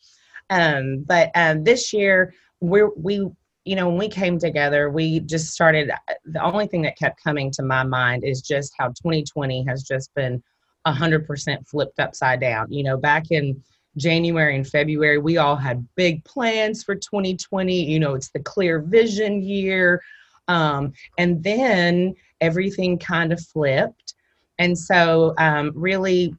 Um, 0.50 1.04
but 1.06 1.30
um, 1.34 1.64
this 1.64 1.92
year, 1.94 2.34
we're, 2.60 2.90
we, 2.96 3.26
you 3.64 3.76
know, 3.76 3.88
when 3.88 3.98
we 3.98 4.08
came 4.08 4.38
together, 4.38 4.90
we 4.90 5.20
just 5.20 5.50
started. 5.50 5.90
Uh, 5.90 6.14
the 6.26 6.42
only 6.44 6.66
thing 6.66 6.82
that 6.82 6.98
kept 6.98 7.22
coming 7.24 7.50
to 7.52 7.62
my 7.62 7.82
mind 7.82 8.24
is 8.24 8.42
just 8.42 8.74
how 8.78 8.88
2020 8.88 9.64
has 9.66 9.82
just 9.82 10.14
been 10.14 10.42
100% 10.86 11.66
flipped 11.66 11.98
upside 11.98 12.40
down. 12.40 12.70
You 12.70 12.84
know, 12.84 12.98
back 12.98 13.30
in 13.30 13.62
January 13.96 14.54
and 14.54 14.68
February, 14.68 15.16
we 15.16 15.38
all 15.38 15.56
had 15.56 15.86
big 15.96 16.22
plans 16.24 16.84
for 16.84 16.94
2020. 16.94 17.84
You 17.90 18.00
know, 18.00 18.14
it's 18.14 18.30
the 18.30 18.40
clear 18.40 18.80
vision 18.80 19.42
year 19.42 20.02
um, 20.48 20.92
and 21.18 21.42
then 21.42 22.14
everything 22.40 22.98
kind 22.98 23.32
of 23.32 23.40
flipped. 23.40 24.14
And 24.58 24.76
so, 24.76 25.34
um, 25.38 25.72
really, 25.74 26.34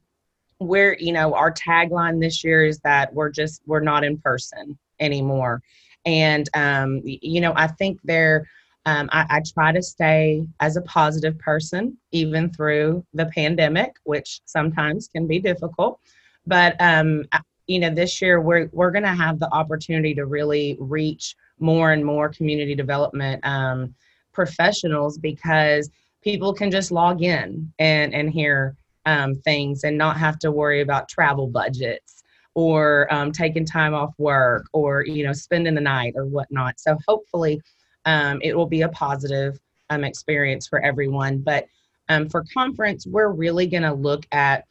we're, 0.58 0.96
you 0.98 1.12
know, 1.12 1.32
our 1.34 1.52
tagline 1.52 2.20
this 2.20 2.44
year 2.44 2.66
is 2.66 2.80
that 2.80 3.14
we're 3.14 3.30
just, 3.30 3.62
we're 3.66 3.80
not 3.80 4.04
in 4.04 4.18
person 4.18 4.78
anymore. 4.98 5.62
And, 6.04 6.48
um, 6.54 7.00
you 7.04 7.40
know, 7.40 7.52
I 7.56 7.66
think 7.66 7.98
there, 8.04 8.46
um, 8.86 9.08
I, 9.12 9.26
I, 9.28 9.42
try 9.54 9.72
to 9.72 9.82
stay 9.82 10.46
as 10.60 10.76
a 10.76 10.82
positive 10.82 11.38
person, 11.38 11.98
even 12.12 12.50
through 12.50 13.04
the 13.12 13.26
pandemic, 13.26 13.94
which 14.04 14.40
sometimes 14.46 15.08
can 15.08 15.26
be 15.26 15.38
difficult. 15.38 16.00
But, 16.46 16.76
um, 16.80 17.24
you 17.66 17.78
know, 17.78 17.90
this 17.90 18.20
year 18.22 18.40
we're, 18.40 18.70
we're 18.72 18.90
going 18.90 19.04
to 19.04 19.08
have 19.10 19.38
the 19.38 19.52
opportunity 19.52 20.14
to 20.14 20.24
really 20.24 20.76
reach 20.80 21.36
more 21.60 21.92
and 21.92 22.04
more 22.04 22.28
community 22.28 22.74
development 22.74 23.44
um, 23.44 23.94
professionals 24.32 25.18
because 25.18 25.90
people 26.22 26.52
can 26.52 26.70
just 26.70 26.90
log 26.90 27.22
in 27.22 27.72
and, 27.78 28.14
and 28.14 28.30
hear 28.30 28.76
um, 29.06 29.34
things 29.34 29.84
and 29.84 29.96
not 29.96 30.16
have 30.16 30.38
to 30.38 30.50
worry 30.50 30.80
about 30.80 31.08
travel 31.08 31.46
budgets 31.46 32.22
or 32.54 33.12
um, 33.12 33.32
taking 33.32 33.64
time 33.64 33.94
off 33.94 34.12
work 34.18 34.66
or 34.72 35.04
you 35.06 35.24
know 35.24 35.32
spending 35.32 35.74
the 35.74 35.80
night 35.80 36.14
or 36.16 36.26
whatnot. 36.26 36.78
So 36.78 36.98
hopefully 37.06 37.60
um, 38.04 38.40
it 38.42 38.56
will 38.56 38.66
be 38.66 38.82
a 38.82 38.88
positive 38.88 39.58
um, 39.88 40.04
experience 40.04 40.66
for 40.66 40.80
everyone. 40.80 41.38
But 41.38 41.66
um, 42.08 42.28
for 42.28 42.44
conference 42.52 43.06
we're 43.06 43.30
really 43.30 43.66
going 43.66 43.84
to 43.84 43.92
look 43.92 44.26
at 44.32 44.64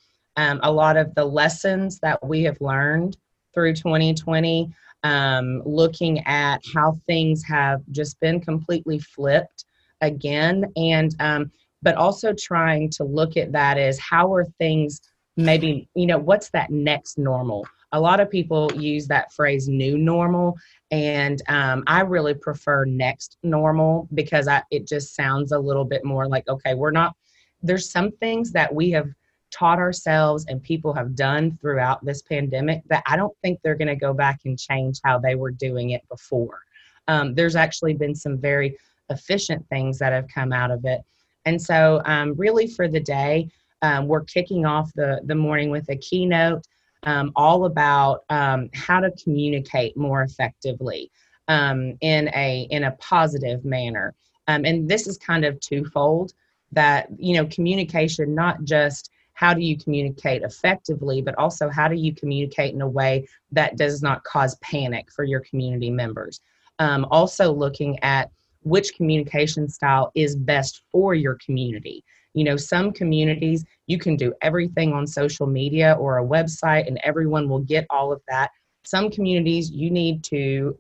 a 0.62 0.72
lot 0.72 0.96
of 0.96 1.14
the 1.16 1.26
lessons 1.26 2.00
that 2.00 2.26
we 2.26 2.44
have 2.44 2.62
learned 2.62 3.18
through 3.54 3.74
2020 3.74 4.74
um, 5.04 5.62
looking 5.66 6.20
at 6.26 6.62
how 6.74 6.98
things 7.08 7.44
have 7.44 7.82
just 7.92 8.20
been 8.20 8.40
completely 8.40 9.00
flipped 9.00 9.66
again. 10.02 10.72
And 10.76 11.16
um, 11.20 11.52
but 11.82 11.96
also 11.96 12.34
trying 12.34 12.90
to 12.90 13.04
look 13.04 13.38
at 13.38 13.52
that 13.54 13.78
as 13.78 13.98
how 14.00 14.34
are 14.34 14.46
things 14.58 15.02
maybe 15.38 15.88
you 15.96 16.06
know 16.06 16.18
what's 16.18 16.50
that 16.52 16.70
next 16.70 17.18
normal? 17.18 17.66
A 17.92 18.00
lot 18.00 18.20
of 18.20 18.30
people 18.30 18.72
use 18.76 19.08
that 19.08 19.34
phrase 19.34 19.68
new 19.68 19.98
normal. 19.98 20.56
And 20.92 21.42
um, 21.48 21.84
i 21.86 22.02
really 22.02 22.34
prefer 22.34 22.84
next 22.86 23.38
normal 23.44 24.08
because 24.14 24.48
I, 24.48 24.64
it 24.72 24.88
just 24.88 25.16
sounds 25.16 25.52
a 25.52 25.60
little 25.60 25.86
bit 25.86 26.04
more 26.04 26.28
like 26.28 26.48
okay 26.50 26.74
we're 26.74 26.90
not 26.90 27.16
there's 27.62 27.92
some 27.92 28.12
things 28.12 28.52
that 28.54 28.74
we 28.74 28.90
have 28.92 29.10
taught 29.52 29.80
ourselves 29.80 30.46
and 30.48 30.62
people 30.62 30.94
have 30.94 31.16
done 31.16 31.58
throughout 31.60 32.04
this 32.06 32.22
pandemic 32.22 32.82
that 32.88 33.04
I 33.06 33.16
don't 33.16 33.36
think 33.42 33.60
they're 33.62 33.76
going 33.76 33.88
to 33.88 33.96
go 33.96 34.14
back 34.14 34.42
and 34.46 34.58
change 34.58 35.00
how 35.04 35.20
they 35.20 35.36
were 35.36 35.52
doing 35.52 35.92
it 35.92 36.08
before. 36.10 36.62
Um, 37.08 37.34
there's 37.34 37.56
actually 37.56 37.94
been 37.94 38.16
some 38.16 38.38
very 38.38 38.78
efficient 39.10 39.68
things 39.70 39.98
that 40.00 40.14
have 40.14 40.28
come 40.28 40.54
out 40.54 40.72
of 40.72 40.86
it. 40.86 41.02
And 41.46 41.62
so, 41.62 42.02
um, 42.06 42.36
really, 42.36 42.68
for 42.68 42.88
the 42.88 43.00
day, 43.00 43.50
um, 43.82 44.08
we're 44.08 44.24
kicking 44.24 44.66
off 44.66 44.92
the, 44.94 45.22
the 45.26 45.36
morning 45.36 45.72
with 45.72 45.90
a 45.90 45.96
keynote 45.96 46.68
um, 47.04 47.32
all 47.36 47.66
about 47.66 48.26
um, 48.30 48.70
how 48.74 49.00
to 49.00 49.12
communicate 49.12 49.96
more 49.96 50.22
effectively 50.22 51.10
um, 51.48 51.98
in, 52.02 52.30
a, 52.36 52.68
in 52.70 52.84
a 52.84 52.92
positive 52.92 53.66
manner. 53.66 54.14
and 54.48 54.88
this 54.90 55.08
is 55.08 55.18
kind 55.18 55.46
of 55.46 55.60
twofold 55.60 56.34
that, 56.72 57.08
you 57.18 57.36
know, 57.36 57.46
communication, 57.48 58.36
not 58.36 58.64
just 58.64 59.10
how 59.40 59.54
do 59.54 59.62
you 59.62 59.78
communicate 59.78 60.42
effectively, 60.42 61.22
but 61.22 61.34
also 61.38 61.70
how 61.70 61.88
do 61.88 61.96
you 61.96 62.14
communicate 62.14 62.74
in 62.74 62.82
a 62.82 62.88
way 62.88 63.26
that 63.54 63.78
does 63.78 64.04
not 64.04 64.22
cause 64.26 64.56
panic 64.56 65.10
for 65.10 65.24
your 65.24 65.40
community 65.40 65.90
members. 65.90 66.42
Um, 66.80 67.06
also, 67.10 67.50
looking 67.50 67.98
at 68.04 68.32
which 68.64 68.94
communication 68.96 69.70
style 69.70 70.12
is 70.14 70.36
best 70.36 70.82
for 70.92 71.16
your 71.16 71.36
community. 71.36 72.04
You 72.34 72.44
know, 72.44 72.58
some 72.58 72.92
communities 72.92 73.64
you 73.88 73.98
can 73.98 74.18
do 74.18 74.34
everything 74.42 74.92
on 74.92 75.08
social 75.08 75.48
media 75.48 75.96
or 75.98 76.18
a 76.18 76.26
website 76.26 76.86
and 76.86 77.00
everyone 77.06 77.48
will 77.48 77.62
get 77.62 77.86
all 77.90 78.12
of 78.12 78.22
that. 78.28 78.52
Some 78.84 79.10
communities 79.10 79.72
you 79.72 79.90
need 79.90 80.22
to 80.26 80.78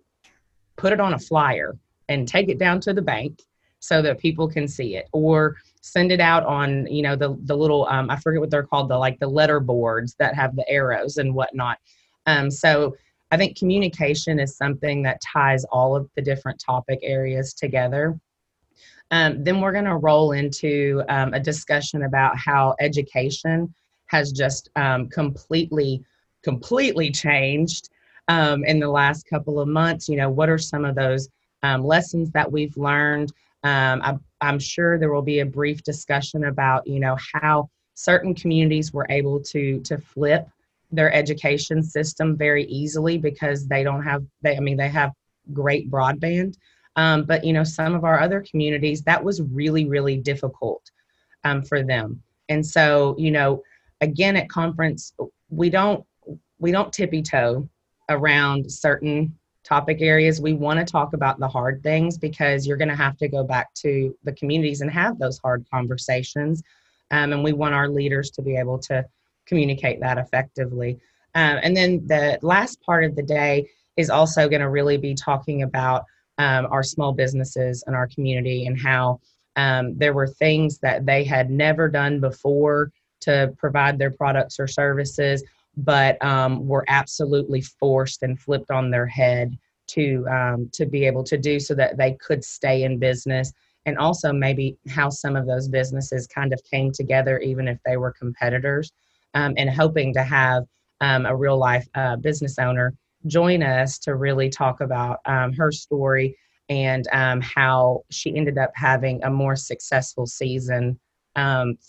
put 0.75 0.91
it 0.91 0.99
on 0.99 1.13
a 1.13 1.19
flyer 1.19 1.77
and 2.09 2.27
take 2.27 2.49
it 2.49 2.59
down 2.59 2.81
to 2.81 2.93
the 2.93 3.01
bank 3.01 3.41
so 3.79 4.01
that 4.01 4.19
people 4.19 4.49
can 4.49 4.67
see 4.67 4.97
it 4.97 5.07
or 5.13 5.55
send 5.81 6.12
it 6.12 6.19
out 6.19 6.45
on 6.45 6.86
you 6.88 7.01
know 7.01 7.15
the 7.15 7.38
the 7.43 7.55
little 7.55 7.86
um, 7.88 8.09
I 8.09 8.17
forget 8.17 8.41
what 8.41 8.50
they're 8.50 8.63
called 8.63 8.89
the 8.89 8.98
like 8.98 9.19
the 9.19 9.27
letter 9.27 9.59
boards 9.59 10.15
that 10.19 10.36
have 10.36 10.55
the 10.55 10.67
arrows 10.69 11.17
and 11.17 11.33
whatnot. 11.33 11.77
Um, 12.25 12.51
so 12.51 12.95
I 13.31 13.38
think 13.38 13.57
communication 13.57 14.39
is 14.39 14.57
something 14.57 15.03
that 15.03 15.21
ties 15.21 15.63
all 15.65 15.95
of 15.95 16.09
the 16.15 16.21
different 16.21 16.59
topic 16.59 17.00
areas 17.03 17.53
together. 17.53 18.19
Um, 19.12 19.43
then 19.43 19.62
we're 19.62 19.71
going 19.71 19.86
to 19.86 19.98
roll 19.98 20.33
into 20.33 21.03
um, 21.09 21.33
a 21.33 21.39
discussion 21.39 22.03
about 22.03 22.38
how 22.38 22.75
education 22.79 23.74
has 24.07 24.31
just 24.31 24.69
um, 24.75 25.07
completely, 25.09 26.03
completely 26.43 27.12
changed 27.12 27.89
um, 28.27 28.63
in 28.65 28.79
the 28.79 28.89
last 28.89 29.27
couple 29.27 29.59
of 29.59 29.67
months. 29.67 30.09
You 30.09 30.17
know, 30.17 30.29
what 30.29 30.50
are 30.50 30.57
some 30.57 30.86
of 30.86 30.95
those 30.95 31.29
lessons 31.63 32.31
that 32.31 32.51
we've 32.51 32.75
learned? 32.77 33.31
Um, 33.63 34.01
I, 34.03 34.17
I'm 34.41 34.60
sure 34.60 34.98
there 34.98 35.12
will 35.12 35.22
be 35.22 35.39
a 35.39 35.46
brief 35.46 35.84
discussion 35.84 36.46
about, 36.46 36.88
you 36.88 37.00
know, 37.00 37.17
how 37.34 37.69
certain 37.93 38.34
communities 38.34 38.93
were 38.93 39.08
able 39.10 39.41
to 39.41 39.81
to 39.81 39.98
flip 39.98 40.48
their 40.91 41.13
education 41.13 41.84
system 41.84 42.36
very 42.36 42.63
easily 42.65 43.17
because 43.17 43.67
they 43.67 43.84
don't 43.84 44.03
have 44.03 44.24
they 44.41 44.55
I 44.55 44.60
mean 44.60 44.77
they 44.77 44.89
have 44.89 45.12
great 45.53 45.89
broadband. 45.91 46.55
Um, 46.96 47.24
but 47.24 47.43
you 47.43 47.53
know, 47.53 47.63
some 47.63 47.96
of 47.96 48.03
our 48.03 48.19
other 48.19 48.43
communities 48.50 49.01
that 49.03 49.24
was 49.24 49.41
really 49.41 49.86
really 49.86 50.17
difficult 50.17 50.89
um, 51.43 51.63
for 51.63 51.84
them. 51.84 52.22
And 52.48 52.65
so 52.65 53.15
you 53.17 53.31
know, 53.31 53.63
again 54.01 54.36
at 54.38 54.50
conference 54.50 55.13
we 55.50 55.69
don't 55.69 56.05
we 56.60 56.72
don't 56.72 56.93
tippy 56.93 57.22
toe 57.22 57.67
around 58.10 58.72
certain 58.72 59.38
topic 59.69 60.01
areas. 60.01 60.41
We 60.41 60.53
want 60.53 60.79
to 60.79 60.91
talk 60.91 61.13
about 61.13 61.39
the 61.39 61.47
hard 61.47 61.83
things 61.83 62.17
because 62.17 62.65
you're 62.65 62.75
going 62.75 62.89
to 62.89 62.95
have 62.95 63.17
to 63.17 63.27
go 63.27 63.43
back 63.43 63.71
to 63.75 64.15
the 64.23 64.33
communities 64.33 64.81
and 64.81 64.89
have 64.89 65.19
those 65.19 65.38
hard 65.38 65.63
conversations. 65.71 66.63
Um, 67.11 67.31
and 67.33 67.43
we 67.43 67.53
want 67.53 67.75
our 67.75 67.88
leaders 67.88 68.31
to 68.31 68.41
be 68.41 68.57
able 68.57 68.79
to 68.79 69.05
communicate 69.45 69.99
that 69.99 70.17
effectively. 70.17 70.99
Um, 71.35 71.59
and 71.61 71.77
then 71.77 72.07
the 72.07 72.39
last 72.41 72.81
part 72.81 73.03
of 73.03 73.15
the 73.15 73.21
day 73.23 73.69
is 73.95 74.09
also 74.09 74.49
going 74.49 74.61
to 74.61 74.69
really 74.69 74.97
be 74.97 75.13
talking 75.13 75.61
about 75.61 76.05
um, 76.39 76.67
our 76.71 76.83
small 76.83 77.13
businesses 77.13 77.83
and 77.85 77.95
our 77.95 78.07
community 78.07 78.65
and 78.65 78.79
how 78.79 79.19
um, 79.55 79.97
there 79.97 80.13
were 80.13 80.27
things 80.27 80.79
that 80.79 81.05
they 81.05 81.23
had 81.23 81.51
never 81.51 81.89
done 81.89 82.19
before 82.19 82.91
to 83.21 83.53
provide 83.57 83.99
their 83.99 84.11
products 84.11 84.59
or 84.59 84.67
services, 84.67 85.43
but 85.83 86.24
um, 86.24 86.67
were 86.67 86.86
absolutely 86.88 87.62
forced 87.62 88.24
and 88.24 88.39
flipped 88.39 88.71
on 88.71 88.91
their 88.91 89.05
head 89.05 89.57
to 89.88 90.25
um, 90.29 90.69
to 90.74 90.86
be 90.86 91.05
able 91.05 91.24
to 91.24 91.38
do 91.38 91.59
so 91.59 91.74
that 91.74 91.98
they 91.98 92.13
could 92.13 92.43
stay 92.43 92.83
in 92.83 93.00
business 93.00 93.51
and 93.86 93.98
also 93.98 94.31
maybe 94.31 94.77
how 94.89 95.09
some 95.09 95.36
of 95.36 95.48
those 95.48 95.67
businesses 95.67 96.27
kind 96.27 96.53
of 96.53 96.62
came 96.69 96.91
together 96.91 97.39
even 97.39 97.67
if 97.67 97.79
they 97.86 97.98
were 97.98 98.12
competitors 98.12 98.91
um, 99.33 99.53
and 99.57 99.69
hoping 99.69 100.13
to 100.13 100.21
have 100.21 100.63
um, 101.01 101.25
a 101.25 101.36
real 101.36 101.57
life 101.57 101.88
uh, 101.95 102.15
business 102.17 102.59
owner 102.59 102.93
join 103.27 103.63
us 103.63 103.98
to 104.00 104.15
really 104.15 104.50
talk 104.50 104.81
about 104.81 105.19
um, 105.25 105.53
her 105.53 105.71
story 105.71 106.36
and 106.67 107.07
um, 107.13 107.41
how 107.41 108.03
she 108.12 108.36
ended 108.36 108.57
up 108.57 108.71
having 108.75 109.24
a 109.24 109.29
more 109.29 109.55
successful 109.55 110.25
season 110.25 111.00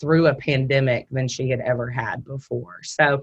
through 0.01 0.29
a 0.29 0.35
pandemic 0.35 1.09
than 1.11 1.27
she 1.27 1.49
had 1.49 1.59
ever 1.61 1.91
had 1.91 2.25
before. 2.25 2.79
So, 2.85 3.21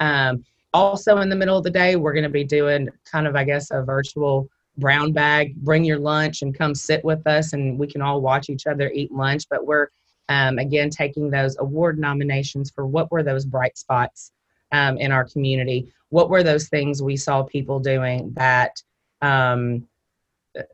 um, 0.00 0.44
also 0.72 1.18
in 1.18 1.28
the 1.28 1.36
middle 1.36 1.56
of 1.56 1.64
the 1.64 1.70
day, 1.70 1.96
we're 1.96 2.12
going 2.12 2.24
to 2.24 2.28
be 2.28 2.44
doing 2.44 2.88
kind 3.10 3.26
of, 3.26 3.36
I 3.36 3.44
guess, 3.44 3.70
a 3.70 3.82
virtual 3.82 4.48
brown 4.78 5.12
bag. 5.12 5.54
Bring 5.56 5.84
your 5.84 5.98
lunch 5.98 6.42
and 6.42 6.56
come 6.56 6.74
sit 6.74 7.04
with 7.04 7.26
us, 7.26 7.52
and 7.52 7.78
we 7.78 7.86
can 7.86 8.02
all 8.02 8.20
watch 8.20 8.50
each 8.50 8.66
other 8.66 8.90
eat 8.90 9.12
lunch. 9.12 9.44
But 9.48 9.66
we're 9.66 9.88
um, 10.28 10.58
again 10.58 10.90
taking 10.90 11.30
those 11.30 11.56
award 11.58 11.98
nominations 11.98 12.70
for 12.70 12.86
what 12.86 13.10
were 13.12 13.22
those 13.22 13.44
bright 13.44 13.78
spots 13.78 14.32
um, 14.72 14.98
in 14.98 15.12
our 15.12 15.24
community. 15.24 15.92
What 16.08 16.30
were 16.30 16.42
those 16.42 16.68
things 16.68 17.02
we 17.02 17.16
saw 17.16 17.42
people 17.42 17.78
doing 17.80 18.32
that 18.34 18.82
um, 19.22 19.86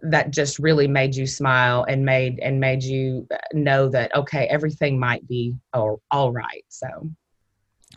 that 0.02 0.30
just 0.30 0.58
really 0.58 0.88
made 0.88 1.14
you 1.14 1.26
smile 1.26 1.84
and 1.88 2.04
made 2.04 2.38
and 2.40 2.60
made 2.60 2.82
you 2.82 3.26
know 3.52 3.88
that 3.88 4.14
okay 4.14 4.46
everything 4.48 4.98
might 4.98 5.26
be 5.26 5.54
all, 5.72 6.02
all 6.10 6.32
right 6.32 6.64
so 6.68 7.10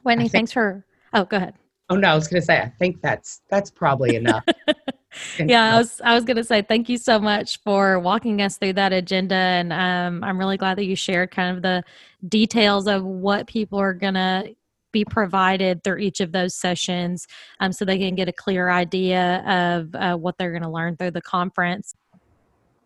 Whitney 0.03 0.23
think, 0.23 0.31
thanks 0.31 0.51
for 0.53 0.85
oh 1.13 1.25
go 1.25 1.37
ahead 1.37 1.53
oh 1.89 1.95
no 1.95 2.09
i 2.09 2.15
was 2.15 2.27
going 2.27 2.41
to 2.41 2.45
say 2.45 2.59
i 2.59 2.71
think 2.79 3.01
that's 3.01 3.41
that's 3.49 3.69
probably 3.69 4.15
enough 4.15 4.43
yeah 5.39 5.73
i 5.73 5.77
was 5.77 6.01
i 6.03 6.15
was 6.15 6.23
going 6.23 6.37
to 6.37 6.43
say 6.43 6.61
thank 6.61 6.89
you 6.89 6.97
so 6.97 7.19
much 7.19 7.59
for 7.61 7.99
walking 7.99 8.41
us 8.41 8.57
through 8.57 8.73
that 8.73 8.93
agenda 8.93 9.35
and 9.35 9.71
um, 9.73 10.23
i'm 10.23 10.37
really 10.37 10.57
glad 10.57 10.77
that 10.77 10.85
you 10.85 10.95
shared 10.95 11.31
kind 11.31 11.55
of 11.55 11.61
the 11.61 11.83
details 12.29 12.87
of 12.87 13.03
what 13.03 13.47
people 13.47 13.79
are 13.79 13.93
going 13.93 14.13
to 14.13 14.55
be 14.93 15.03
provided 15.03 15.83
through 15.83 15.97
each 15.97 16.21
of 16.21 16.31
those 16.31 16.55
sessions 16.55 17.27
um, 17.59 17.73
so 17.73 17.83
they 17.83 17.97
can 17.97 18.15
get 18.15 18.29
a 18.29 18.31
clear 18.31 18.69
idea 18.69 19.43
of 19.45 19.93
uh, 19.95 20.15
what 20.15 20.37
they're 20.37 20.51
going 20.51 20.63
to 20.63 20.69
learn 20.69 20.95
through 20.95 21.11
the 21.11 21.21
conference. 21.21 21.93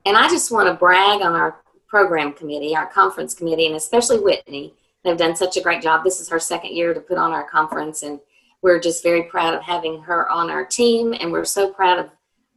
And 0.05 0.17
I 0.17 0.27
just 0.29 0.51
want 0.51 0.67
to 0.67 0.73
brag 0.73 1.21
on 1.21 1.33
our 1.33 1.61
program 1.87 2.33
committee, 2.33 2.75
our 2.75 2.87
conference 2.87 3.35
committee, 3.35 3.67
and 3.67 3.75
especially 3.75 4.19
Whitney. 4.19 4.73
They've 5.07 5.15
done 5.15 5.37
such 5.37 5.55
a 5.55 5.61
great 5.61 5.81
job. 5.81 6.03
This 6.03 6.19
is 6.19 6.27
her 6.27 6.37
second 6.39 6.75
year 6.75 6.93
to 6.93 6.99
put 6.99 7.17
on 7.17 7.31
our 7.31 7.49
conference, 7.49 8.03
and 8.03 8.19
we're 8.61 8.77
just 8.77 9.01
very 9.01 9.23
proud 9.23 9.53
of 9.53 9.61
having 9.61 10.01
her 10.01 10.29
on 10.29 10.49
our 10.49 10.65
team. 10.65 11.13
And 11.13 11.31
we're 11.31 11.45
so 11.45 11.71
proud 11.71 11.97
of 11.97 12.09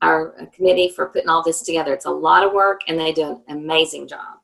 our 0.03 0.35
committee 0.53 0.89
for 0.89 1.07
putting 1.07 1.29
all 1.29 1.45
this 1.45 1.63
together. 1.63 1.95
It's 1.95 2.07
a 2.07 2.11
lot 2.11 2.45
of 2.45 2.53
work, 2.53 2.81
and 2.89 2.99
they 2.99 3.13
do 3.13 3.41
an 3.47 3.57
amazing 3.57 4.09
job. 4.09 4.41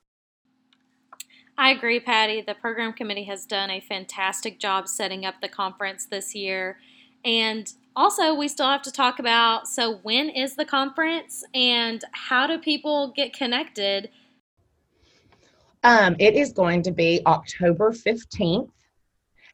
I 1.58 1.70
agree, 1.70 1.98
Patty. 1.98 2.42
The 2.42 2.54
program 2.54 2.92
committee 2.92 3.25
has 3.25 3.44
done 3.44 3.70
a 3.70 3.80
fantastic 3.80 4.60
job 4.60 4.86
setting 4.86 5.26
up 5.26 5.40
the 5.42 5.48
conference 5.48 6.06
this 6.06 6.32
year. 6.32 6.78
And 7.25 7.68
also, 7.96 8.34
we 8.34 8.46
still 8.46 8.68
have 8.68 8.82
to 8.82 8.92
talk 8.92 9.18
about 9.18 9.66
so, 9.66 9.96
when 10.04 10.28
is 10.28 10.54
the 10.54 10.64
conference 10.64 11.42
and 11.54 12.04
how 12.12 12.46
do 12.46 12.56
people 12.56 13.12
get 13.16 13.32
connected? 13.32 14.10
Um, 15.86 16.16
it 16.18 16.34
is 16.34 16.52
going 16.52 16.82
to 16.82 16.90
be 16.90 17.20
October 17.26 17.92
15th. 17.92 18.70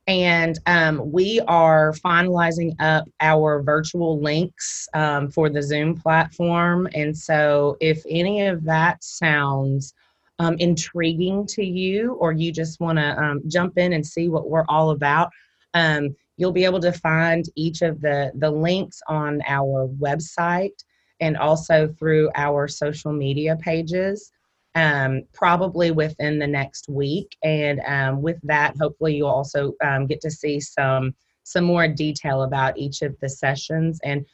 And 0.06 0.58
um, 0.64 1.12
we 1.12 1.40
are 1.40 1.92
finalizing 1.92 2.74
up 2.80 3.06
our 3.20 3.62
virtual 3.62 4.18
links 4.18 4.88
um, 4.94 5.30
for 5.30 5.50
the 5.50 5.62
Zoom 5.62 5.94
platform. 5.94 6.88
And 6.94 7.16
so, 7.16 7.76
if 7.80 8.02
any 8.08 8.46
of 8.46 8.64
that 8.64 9.04
sounds 9.04 9.92
um, 10.38 10.56
intriguing 10.58 11.46
to 11.48 11.62
you 11.62 12.14
or 12.14 12.32
you 12.32 12.50
just 12.50 12.80
want 12.80 12.96
to 12.96 13.22
um, 13.22 13.42
jump 13.46 13.76
in 13.76 13.92
and 13.92 14.04
see 14.04 14.30
what 14.30 14.48
we're 14.48 14.64
all 14.70 14.92
about, 14.92 15.30
um, 15.74 16.16
you'll 16.38 16.50
be 16.50 16.64
able 16.64 16.80
to 16.80 16.92
find 16.92 17.44
each 17.56 17.82
of 17.82 18.00
the, 18.00 18.32
the 18.36 18.50
links 18.50 19.02
on 19.06 19.42
our 19.46 19.86
website 20.00 20.82
and 21.20 21.36
also 21.36 21.94
through 21.98 22.30
our 22.34 22.68
social 22.68 23.12
media 23.12 23.54
pages. 23.56 24.32
Um, 24.74 25.24
probably 25.34 25.90
within 25.90 26.38
the 26.38 26.46
next 26.46 26.88
week, 26.88 27.36
and 27.42 27.80
um, 27.86 28.22
with 28.22 28.38
that, 28.44 28.74
hopefully, 28.80 29.16
you'll 29.16 29.28
also 29.28 29.74
um, 29.84 30.06
get 30.06 30.22
to 30.22 30.30
see 30.30 30.60
some 30.60 31.14
some 31.44 31.64
more 31.64 31.88
detail 31.88 32.42
about 32.42 32.78
each 32.78 33.02
of 33.02 33.18
the 33.20 33.28
sessions. 33.28 34.00
And 34.02 34.24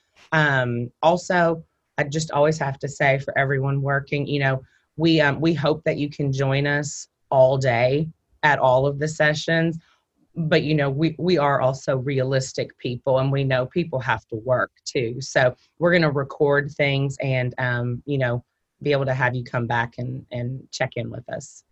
also, 1.02 1.64
I 1.96 2.04
just 2.04 2.30
always 2.30 2.58
have 2.58 2.78
to 2.80 2.88
say 2.88 3.18
for 3.18 3.36
everyone 3.36 3.82
working, 3.82 4.26
you 4.26 4.40
know, 4.40 4.62
we 4.96 5.20
um, 5.20 5.40
we 5.40 5.54
hope 5.54 5.82
that 5.84 5.96
you 5.96 6.10
can 6.10 6.32
join 6.32 6.66
us 6.66 7.08
all 7.30 7.56
day 7.56 8.08
at 8.42 8.58
all 8.58 8.86
of 8.86 8.98
the 8.98 9.08
sessions. 9.08 9.78
But 10.36 10.62
you 10.62 10.74
know 10.74 10.90
we 10.90 11.16
we 11.18 11.38
are 11.38 11.60
also 11.60 11.96
realistic 11.96 12.76
people 12.78 13.18
and 13.18 13.32
we 13.32 13.42
know 13.42 13.66
people 13.66 13.98
have 14.00 14.26
to 14.28 14.36
work 14.36 14.70
too. 14.84 15.20
So 15.20 15.56
we're 15.78 15.90
going 15.90 16.02
to 16.02 16.10
record 16.10 16.70
things 16.70 17.16
and 17.20 17.54
um, 17.58 18.02
you 18.06 18.18
know 18.18 18.44
be 18.82 18.92
able 18.92 19.04
to 19.04 19.14
have 19.14 19.34
you 19.34 19.44
come 19.44 19.66
back 19.66 19.94
and 19.98 20.24
and 20.30 20.68
check 20.70 20.92
in 20.96 21.10
with 21.10 21.28
us 21.28 21.64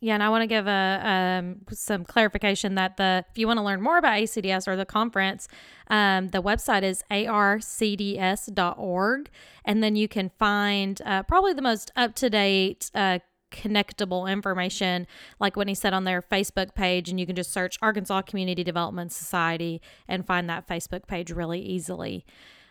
yeah, 0.00 0.14
and 0.14 0.22
I 0.22 0.28
want 0.28 0.42
to 0.42 0.46
give 0.46 0.68
a 0.68 1.00
um, 1.02 1.56
some 1.72 2.04
clarification 2.04 2.76
that 2.76 2.98
the 2.98 3.24
if 3.30 3.36
you 3.36 3.48
want 3.48 3.58
to 3.58 3.64
learn 3.64 3.82
more 3.82 3.98
about 3.98 4.12
ACDS 4.12 4.68
or 4.68 4.76
the 4.76 4.86
conference, 4.86 5.48
um, 5.88 6.28
the 6.28 6.40
website 6.40 6.84
is 6.84 7.02
arcds.org, 7.10 7.70
and 9.64 9.82
then 9.82 9.96
you 9.96 10.06
can 10.06 10.30
find 10.38 11.02
uh, 11.04 11.24
probably 11.24 11.52
the 11.52 11.62
most 11.62 11.90
up 11.96 12.14
to 12.16 12.30
date. 12.30 12.92
Uh, 12.94 13.18
connectable 13.50 14.30
information 14.30 15.06
like 15.40 15.56
Whitney 15.56 15.74
said 15.74 15.94
on 15.94 16.04
their 16.04 16.20
facebook 16.20 16.74
page 16.74 17.08
and 17.08 17.18
you 17.18 17.24
can 17.24 17.34
just 17.34 17.50
search 17.50 17.78
arkansas 17.80 18.20
community 18.20 18.62
development 18.62 19.10
society 19.10 19.80
and 20.06 20.26
find 20.26 20.50
that 20.50 20.68
facebook 20.68 21.06
page 21.06 21.30
really 21.30 21.58
easily 21.58 22.26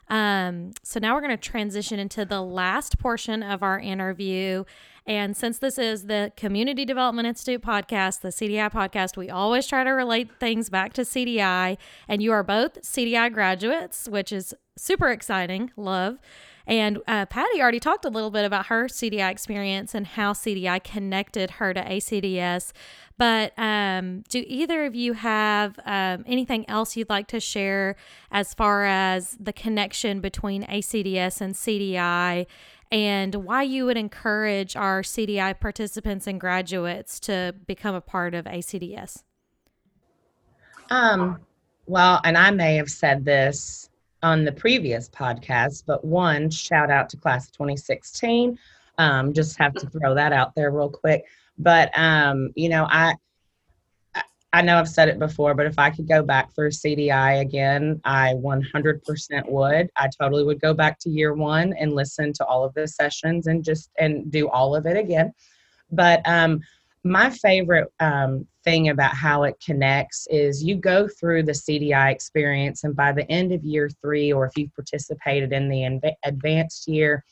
um, 0.10 0.72
so 0.84 1.00
now 1.00 1.14
we're 1.16 1.22
going 1.22 1.38
to 1.38 1.38
transition 1.38 2.00
into 2.00 2.26
the 2.26 2.42
last 2.42 2.98
portion 3.00 3.44
of 3.44 3.64
our 3.64 3.80
interview 3.80 4.64
and 5.08 5.38
since 5.38 5.58
this 5.60 5.80
is 5.80 6.08
the 6.08 6.34
Community 6.36 6.84
Development 6.84 7.26
Institute 7.26 7.62
podcast, 7.62 8.20
the 8.20 8.28
CDI 8.28 8.70
podcast, 8.70 9.16
we 9.16 9.30
always 9.30 9.66
try 9.66 9.86
to 9.86 9.92
relate 9.92 10.30
things 10.38 10.70
back 10.70 10.92
to 10.94 11.04
CDI. 11.04 11.78
And 12.10 12.22
you 12.22 12.34
are 12.34 12.44
both 12.44 12.82
CDI 12.82 13.32
graduates, 13.32 14.10
which 14.10 14.34
is 14.34 14.54
super 14.78 15.10
exciting. 15.10 15.72
Love. 15.78 16.18
And 16.68 17.00
uh, 17.08 17.26
Patty 17.28 17.62
already 17.62 17.80
talked 17.80 18.04
a 18.04 18.10
little 18.10 18.30
bit 18.30 18.44
about 18.44 18.66
her 18.66 18.88
CDI 18.88 19.32
experience 19.32 19.96
and 19.96 20.06
how 20.06 20.34
CDI 20.34 20.84
connected 20.84 21.52
her 21.52 21.74
to 21.74 21.82
ACDS. 21.82 22.74
But 23.18 23.54
um, 23.58 24.24
do 24.28 24.44
either 24.46 24.84
of 24.84 24.94
you 24.94 25.14
have 25.14 25.80
um, 25.86 26.26
anything 26.28 26.70
else 26.70 26.98
you'd 26.98 27.10
like 27.10 27.28
to 27.28 27.40
share 27.40 27.96
as 28.32 28.54
far 28.54 28.86
as 28.86 29.38
the 29.40 29.54
connection 29.54 30.20
between 30.20 30.64
ACDS 30.66 31.40
and 31.40 31.56
CDI 31.56 32.48
and 32.92 33.36
why 33.36 33.64
you 33.64 33.86
would 33.86 33.98
encourage 33.98 34.76
our 34.76 35.02
CDI 35.02 35.58
participants 35.58 36.28
and 36.28 36.40
graduates 36.40 37.20
to 37.22 37.56
become 37.66 37.96
a 37.96 38.02
part 38.02 38.34
of 38.34 38.46
ACDS. 38.46 39.24
Um, 40.90 41.40
well, 41.86 42.20
and 42.24 42.38
I 42.38 42.52
may 42.52 42.76
have 42.76 42.90
said 42.90 43.24
this 43.24 43.90
on 44.28 44.44
the 44.44 44.52
previous 44.52 45.08
podcast, 45.08 45.84
but 45.88 46.04
one 46.04 46.50
shout 46.50 46.92
out 46.92 47.10
to 47.10 47.18
class 47.18 47.46
of 47.46 47.54
2016. 47.54 48.60
Um, 48.98 49.32
just 49.34 49.58
have 49.58 49.74
to 49.76 49.90
throw 49.90 50.14
that 50.16 50.34
out 50.34 50.54
there 50.54 50.70
real 50.72 50.90
quick. 50.90 51.24
But 51.58 51.98
um, 51.98 52.52
you 52.56 52.68
know, 52.68 52.86
I 52.90 53.16
I 54.52 54.62
know 54.62 54.78
I've 54.78 54.90
said 54.90 55.08
it 55.08 55.18
before, 55.18 55.54
but 55.54 55.66
if 55.66 55.80
I 55.80 55.90
could 55.90 56.10
go 56.10 56.24
back 56.24 56.54
through 56.54 56.72
CDI 56.72 57.42
again, 57.42 58.02
I 58.04 58.34
100% 58.34 59.50
would. 59.50 59.90
I 59.96 60.10
totally 60.20 60.44
would 60.44 60.60
go 60.60 60.74
back 60.74 61.00
to 61.00 61.10
year 61.10 61.34
one 61.34 61.74
and 61.80 61.94
listen 61.94 62.34
to 62.34 62.46
all 62.46 62.66
of 62.66 62.74
the 62.74 62.88
sessions 62.88 63.48
and 63.48 63.64
just 63.64 63.92
and 63.98 64.30
do 64.30 64.50
all 64.50 64.76
of 64.76 64.86
it 64.86 64.98
again. 64.98 65.34
But 65.92 66.22
um, 66.26 66.60
my 67.10 67.30
favorite 67.30 67.92
um, 68.00 68.48
thing 68.64 68.90
about 68.90 69.16
how 69.16 69.44
it 69.44 69.60
connects 69.64 70.28
is 70.30 70.64
you 70.64 70.76
go 70.76 71.08
through 71.08 71.44
the 71.44 71.52
CDI 71.52 72.12
experience, 72.12 72.84
and 72.84 72.96
by 72.96 73.12
the 73.12 73.30
end 73.32 73.52
of 73.52 73.64
year 73.64 73.90
three, 74.02 74.32
or 74.32 74.46
if 74.46 74.58
you've 74.58 74.74
participated 74.76 75.54
in 75.54 75.70
the 75.70 76.14
advanced 76.24 76.88
year, 76.88 77.24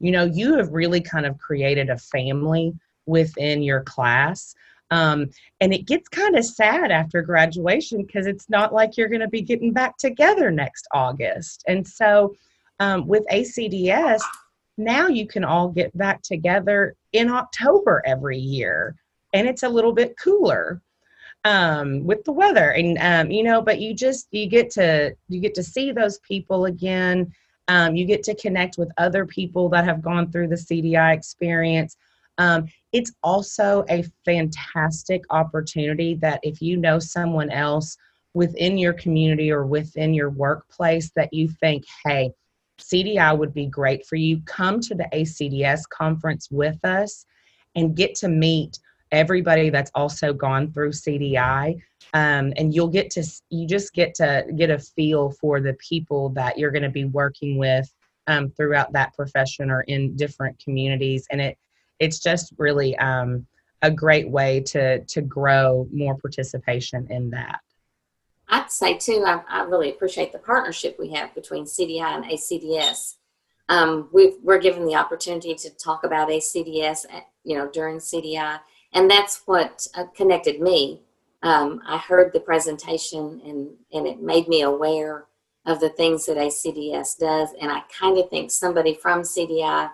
you 0.00 0.10
know 0.10 0.24
you 0.24 0.56
have 0.56 0.72
really 0.72 1.00
kind 1.00 1.26
of 1.26 1.38
created 1.38 1.90
a 1.90 1.98
family 1.98 2.72
within 3.06 3.62
your 3.62 3.82
class 3.82 4.54
um, 4.90 5.30
and 5.60 5.72
it 5.72 5.86
gets 5.86 6.08
kind 6.08 6.36
of 6.36 6.44
sad 6.44 6.90
after 6.90 7.22
graduation 7.22 8.04
because 8.04 8.26
it's 8.26 8.48
not 8.48 8.72
like 8.72 8.96
you're 8.96 9.08
going 9.08 9.20
to 9.20 9.28
be 9.28 9.42
getting 9.42 9.72
back 9.72 9.96
together 9.96 10.50
next 10.50 10.86
August. 10.92 11.64
And 11.66 11.86
so 11.86 12.34
um, 12.80 13.06
with 13.06 13.26
ACDS, 13.32 14.20
now 14.76 15.08
you 15.08 15.26
can 15.26 15.44
all 15.44 15.68
get 15.68 15.96
back 15.96 16.22
together 16.22 16.94
in 17.12 17.30
October 17.30 18.02
every 18.04 18.38
year, 18.38 18.96
and 19.34 19.46
it's 19.48 19.64
a 19.64 19.68
little 19.68 19.92
bit 19.92 20.16
cooler. 20.18 20.80
um, 21.44 22.04
with 22.04 22.24
the 22.24 22.32
weather, 22.32 22.70
and 22.70 22.98
um, 22.98 23.30
you 23.30 23.42
know, 23.42 23.60
but 23.60 23.80
you 23.80 23.94
just 23.94 24.28
you 24.30 24.46
get 24.48 24.70
to 24.70 25.14
you 25.28 25.40
get 25.40 25.54
to 25.54 25.62
see 25.62 25.92
those 25.92 26.18
people 26.20 26.66
again. 26.66 27.32
Um, 27.68 27.96
you 27.96 28.06
get 28.06 28.22
to 28.24 28.34
connect 28.36 28.78
with 28.78 28.90
other 28.98 29.26
people 29.26 29.68
that 29.70 29.84
have 29.84 30.02
gone 30.02 30.30
through 30.30 30.48
the 30.48 30.56
CDI 30.56 31.14
experience. 31.14 31.96
Um, 32.38 32.66
it's 32.92 33.12
also 33.22 33.84
a 33.90 34.04
fantastic 34.24 35.22
opportunity 35.30 36.14
that 36.16 36.40
if 36.42 36.60
you 36.62 36.76
know 36.76 36.98
someone 36.98 37.50
else 37.50 37.96
within 38.34 38.76
your 38.78 38.92
community 38.94 39.50
or 39.50 39.66
within 39.66 40.12
your 40.14 40.30
workplace 40.30 41.10
that 41.16 41.32
you 41.32 41.48
think, 41.48 41.84
hey, 42.04 42.32
CDI 42.80 43.38
would 43.38 43.54
be 43.54 43.66
great 43.66 44.04
for 44.06 44.16
you, 44.16 44.40
come 44.46 44.80
to 44.80 44.94
the 44.94 45.08
ACDS 45.12 45.82
conference 45.88 46.50
with 46.50 46.84
us 46.84 47.24
and 47.76 47.96
get 47.96 48.14
to 48.16 48.28
meet 48.28 48.78
everybody 49.12 49.70
that's 49.70 49.90
also 49.94 50.32
gone 50.32 50.72
through 50.72 50.90
CDI. 50.90 51.80
Um, 52.12 52.52
and 52.56 52.74
you'll 52.74 52.88
get 52.88 53.10
to, 53.10 53.24
you 53.50 53.66
just 53.66 53.92
get 53.92 54.14
to 54.16 54.46
get 54.56 54.70
a 54.70 54.78
feel 54.78 55.30
for 55.30 55.60
the 55.60 55.74
people 55.74 56.28
that 56.30 56.58
you're 56.58 56.70
going 56.70 56.82
to 56.82 56.88
be 56.88 57.04
working 57.04 57.58
with 57.58 57.92
um, 58.26 58.50
throughout 58.50 58.92
that 58.92 59.14
profession 59.14 59.70
or 59.70 59.82
in 59.82 60.16
different 60.16 60.58
communities. 60.58 61.26
And 61.30 61.40
it, 61.40 61.58
it's 61.98 62.18
just 62.18 62.52
really 62.58 62.96
um, 62.98 63.46
a 63.82 63.90
great 63.90 64.28
way 64.28 64.60
to, 64.60 65.04
to 65.04 65.22
grow 65.22 65.88
more 65.92 66.16
participation 66.16 67.06
in 67.10 67.30
that. 67.30 67.60
I'd 68.48 68.70
say 68.70 68.96
too, 68.96 69.24
I, 69.26 69.40
I, 69.48 69.62
really 69.62 69.90
appreciate 69.90 70.32
the 70.32 70.38
partnership 70.38 70.96
we 70.98 71.10
have 71.12 71.34
between 71.34 71.64
CDI 71.64 72.02
and 72.02 72.24
ACDS. 72.24 73.16
Um, 73.68 74.08
we 74.12 74.34
are 74.46 74.58
given 74.58 74.86
the 74.86 74.96
opportunity 74.96 75.54
to 75.54 75.70
talk 75.70 76.04
about 76.04 76.28
ACDS, 76.28 77.06
eh, 77.10 77.20
you 77.44 77.56
know, 77.56 77.70
during 77.70 77.98
CDI, 77.98 78.60
and 78.94 79.10
that's 79.10 79.42
what 79.46 79.86
uh, 79.94 80.06
connected 80.16 80.60
me. 80.60 81.02
Um, 81.42 81.82
I 81.86 81.98
heard 81.98 82.32
the 82.32 82.40
presentation, 82.40 83.40
and 83.44 83.70
and 83.92 84.06
it 84.06 84.22
made 84.22 84.48
me 84.48 84.62
aware 84.62 85.26
of 85.66 85.80
the 85.80 85.90
things 85.90 86.26
that 86.26 86.36
ACDS 86.36 87.18
does, 87.18 87.50
and 87.60 87.70
I 87.70 87.82
kind 87.98 88.18
of 88.18 88.30
think 88.30 88.50
somebody 88.50 88.94
from 88.94 89.22
CDI 89.22 89.90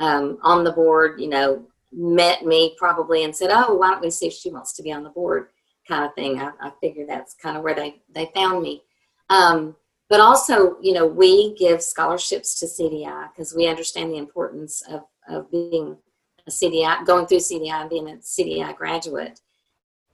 um, 0.00 0.38
on 0.42 0.64
the 0.64 0.72
board, 0.72 1.20
you 1.20 1.28
know, 1.28 1.64
met 1.92 2.44
me 2.44 2.76
probably 2.78 3.24
and 3.24 3.34
said, 3.34 3.50
"Oh, 3.52 3.74
why 3.74 3.90
don't 3.90 4.02
we 4.02 4.10
see 4.10 4.28
if 4.28 4.32
she 4.32 4.50
wants 4.50 4.74
to 4.74 4.82
be 4.82 4.92
on 4.92 5.02
the 5.02 5.10
board?" 5.10 5.48
kind 5.86 6.04
of 6.04 6.14
thing. 6.14 6.40
I, 6.40 6.50
I 6.60 6.72
figure 6.80 7.06
that's 7.06 7.34
kind 7.34 7.56
of 7.56 7.62
where 7.62 7.74
they, 7.74 8.02
they 8.14 8.30
found 8.34 8.62
me. 8.62 8.82
Um, 9.30 9.76
but 10.08 10.20
also, 10.20 10.76
you 10.80 10.92
know, 10.92 11.06
we 11.06 11.54
give 11.54 11.82
scholarships 11.82 12.58
to 12.60 12.66
CDI 12.66 13.28
because 13.32 13.54
we 13.54 13.66
understand 13.66 14.10
the 14.10 14.18
importance 14.18 14.82
of, 14.88 15.02
of 15.28 15.50
being 15.50 15.96
CDI, 16.50 17.04
going 17.06 17.26
through 17.26 17.38
CDI 17.38 17.80
and 17.80 17.90
being 17.90 18.08
a 18.08 18.16
CDI 18.16 18.76
graduate. 18.76 19.40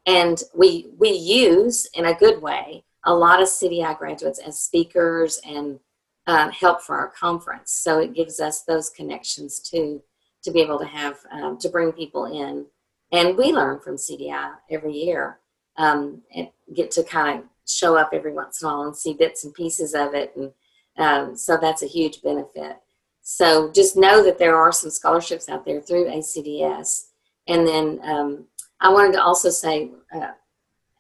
And 0.07 0.42
we, 0.55 0.88
we 0.99 1.11
use, 1.11 1.88
in 1.95 2.07
a 2.07 2.14
good 2.14 2.42
way, 2.42 2.85
a 3.05 3.14
lot 3.14 3.40
of 3.40 3.49
CDI 3.49 3.97
graduates 3.99 4.38
as 4.38 4.59
speakers 4.59 5.40
and 5.47 5.79
uh, 6.27 6.51
help 6.51 6.83
for 6.83 6.97
our 6.97 7.09
conference. 7.09 7.73
So 7.73 7.99
it 7.99 8.14
gives 8.14 8.40
us 8.40 8.62
those 8.62 8.90
connections 8.90 9.59
too, 9.59 10.03
to 10.45 10.51
be 10.51 10.61
able 10.61 10.79
to 10.79 10.87
have, 10.87 11.18
um, 11.33 11.59
to 11.59 11.68
bring 11.68 11.92
people 11.92 12.27
in. 12.27 12.66
And 13.12 13.37
we 13.37 13.53
learn 13.53 13.81
from 13.81 13.97
CDI 13.97 14.53
every 14.71 14.92
year 14.92 15.38
um, 15.77 16.23
and 16.35 16.49
get 16.75 16.90
to 16.92 17.05
kind 17.05 17.40
of 17.40 17.45
show 17.66 17.97
up 17.97 18.11
every 18.12 18.33
once 18.33 18.62
in 18.62 18.68
a 18.68 18.71
while 18.71 18.83
and 18.83 18.97
see 18.97 19.14
bits 19.14 19.45
and 19.45 19.55
pieces 19.55 19.95
of 19.95 20.14
it. 20.14 20.35
And 20.37 20.53
um, 20.97 21.37
so 21.37 21.57
that's 21.57 21.83
a 21.83 21.87
huge 21.87 22.23
benefit. 22.23 22.77
So 23.23 23.71
just 23.71 23.97
know 23.97 24.23
that 24.25 24.39
there 24.39 24.57
are 24.57 24.73
some 24.73 24.91
scholarships 24.91 25.49
out 25.49 25.65
there 25.65 25.81
through 25.81 26.07
ACDS. 26.07 27.07
And 27.47 27.67
then 27.67 28.01
um, 28.03 28.47
I 28.81 28.93
wanted 28.93 29.13
to 29.13 29.23
also 29.23 29.49
say 29.49 29.91
uh, 30.15 30.33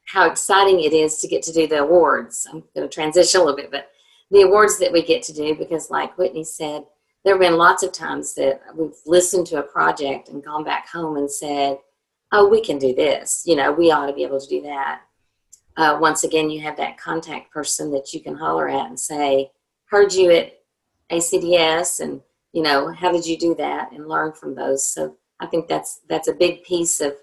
how 0.06 0.28
exciting 0.28 0.80
it 0.80 0.92
is 0.92 1.18
to 1.18 1.28
get 1.28 1.42
to 1.44 1.52
do 1.52 1.66
the 1.66 1.82
awards. 1.82 2.46
I'm 2.48 2.62
going 2.74 2.88
to 2.88 2.94
transition 2.94 3.40
a 3.40 3.44
little 3.44 3.56
bit, 3.56 3.70
but 3.70 3.90
the 4.30 4.42
awards 4.42 4.78
that 4.78 4.92
we 4.92 5.02
get 5.02 5.22
to 5.24 5.32
do, 5.32 5.54
because 5.54 5.90
like 5.90 6.16
Whitney 6.16 6.44
said, 6.44 6.84
there 7.24 7.34
have 7.34 7.40
been 7.40 7.56
lots 7.56 7.82
of 7.82 7.92
times 7.92 8.34
that 8.34 8.60
we've 8.74 8.96
listened 9.06 9.46
to 9.48 9.58
a 9.58 9.62
project 9.62 10.28
and 10.28 10.44
gone 10.44 10.64
back 10.64 10.88
home 10.88 11.16
and 11.16 11.30
said, 11.30 11.78
oh, 12.32 12.48
we 12.48 12.62
can 12.62 12.78
do 12.78 12.94
this. 12.94 13.42
You 13.46 13.56
know, 13.56 13.70
we 13.70 13.90
ought 13.90 14.06
to 14.06 14.12
be 14.12 14.24
able 14.24 14.40
to 14.40 14.48
do 14.48 14.62
that. 14.62 15.02
Uh, 15.76 15.98
once 16.00 16.24
again, 16.24 16.50
you 16.50 16.60
have 16.62 16.76
that 16.76 16.98
contact 16.98 17.52
person 17.52 17.92
that 17.92 18.12
you 18.12 18.20
can 18.20 18.36
holler 18.36 18.68
at 18.68 18.86
and 18.86 18.98
say, 18.98 19.50
heard 19.84 20.12
you 20.12 20.30
at 20.30 20.61
ACDS 21.12 22.00
and, 22.00 22.20
you 22.52 22.62
know, 22.62 22.92
how 22.92 23.12
did 23.12 23.26
you 23.26 23.36
do 23.38 23.54
that 23.56 23.92
and 23.92 24.08
learn 24.08 24.32
from 24.32 24.54
those. 24.54 24.86
So 24.86 25.16
I 25.40 25.46
think 25.46 25.68
that's, 25.68 26.00
that's 26.08 26.28
a 26.28 26.34
big 26.34 26.64
piece 26.64 27.00
of 27.00 27.14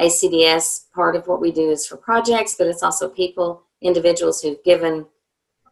ACDS. 0.00 0.90
Part 0.94 1.16
of 1.16 1.26
what 1.26 1.40
we 1.40 1.52
do 1.52 1.70
is 1.70 1.86
for 1.86 1.96
projects, 1.96 2.54
but 2.54 2.66
it's 2.66 2.82
also 2.82 3.08
people, 3.08 3.62
individuals 3.82 4.40
who've 4.40 4.62
given 4.64 5.06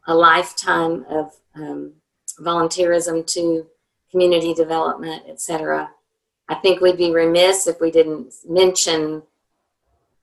a 0.07 0.15
lifetime 0.15 1.05
of 1.09 1.33
um, 1.55 1.93
volunteerism 2.41 3.27
to 3.27 3.67
community 4.11 4.53
development, 4.55 5.23
et 5.29 5.41
cetera. 5.41 5.91
I 6.49 6.57
think 6.57 6.81
we'd 6.81 6.99
be 6.99 7.13
remiss 7.13 7.67
if 7.67 7.81
we 7.81 7.91
didn't 7.91 8.35
mention 8.47 9.23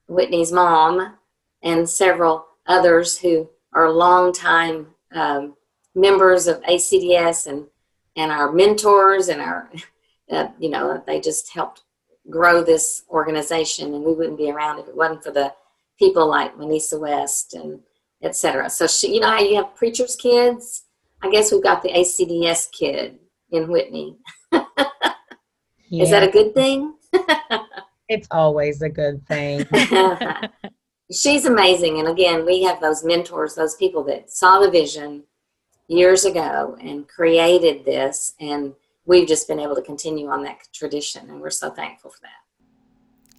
Whitney's 0.06 0.52
mom 0.52 1.16
and 1.62 1.88
several 1.88 2.46
others 2.66 3.18
who 3.18 3.48
are 3.72 3.90
longtime 3.90 4.88
um, 5.12 5.56
members 5.94 6.46
of 6.46 6.62
ACDS 6.62 7.46
and, 7.46 7.66
and 8.16 8.30
our 8.30 8.52
mentors 8.52 9.28
and 9.28 9.40
our, 9.40 9.70
uh, 10.30 10.48
you 10.58 10.70
know, 10.70 11.02
they 11.06 11.20
just 11.20 11.52
helped 11.52 11.82
grow 12.28 12.62
this 12.62 13.02
organization 13.10 13.94
and 13.94 14.04
we 14.04 14.12
wouldn't 14.12 14.38
be 14.38 14.50
around 14.50 14.78
if 14.78 14.88
it 14.88 14.96
wasn't 14.96 15.24
for 15.24 15.30
the 15.30 15.52
people 15.98 16.28
like 16.28 16.56
Manisa 16.56 16.98
West 16.98 17.54
and 17.54 17.80
etc. 18.22 18.68
So 18.70 18.86
she, 18.86 19.14
you 19.14 19.20
know 19.20 19.28
how 19.28 19.40
you 19.40 19.56
have 19.56 19.74
preachers' 19.74 20.16
kids? 20.16 20.84
I 21.22 21.30
guess 21.30 21.52
we've 21.52 21.62
got 21.62 21.82
the 21.82 21.90
ACDS 21.90 22.70
kid 22.72 23.18
in 23.50 23.70
Whitney. 23.70 24.16
Yeah. 24.52 24.64
Is 25.90 26.10
that 26.10 26.22
a 26.22 26.30
good 26.30 26.54
thing? 26.54 26.94
it's 28.08 28.28
always 28.30 28.82
a 28.82 28.88
good 28.88 29.26
thing. 29.26 29.66
She's 31.12 31.44
amazing. 31.44 31.98
And 31.98 32.08
again, 32.08 32.46
we 32.46 32.62
have 32.62 32.80
those 32.80 33.04
mentors, 33.04 33.54
those 33.54 33.74
people 33.74 34.04
that 34.04 34.30
saw 34.30 34.60
the 34.60 34.70
vision 34.70 35.24
years 35.90 36.24
ago 36.24 36.76
and 36.80 37.08
created 37.08 37.84
this. 37.84 38.34
And 38.40 38.74
we've 39.06 39.28
just 39.28 39.48
been 39.48 39.58
able 39.58 39.74
to 39.74 39.82
continue 39.82 40.28
on 40.28 40.44
that 40.44 40.58
tradition. 40.72 41.28
And 41.28 41.40
we're 41.40 41.50
so 41.50 41.70
thankful 41.70 42.10
for 42.12 42.20
that. 42.22 42.39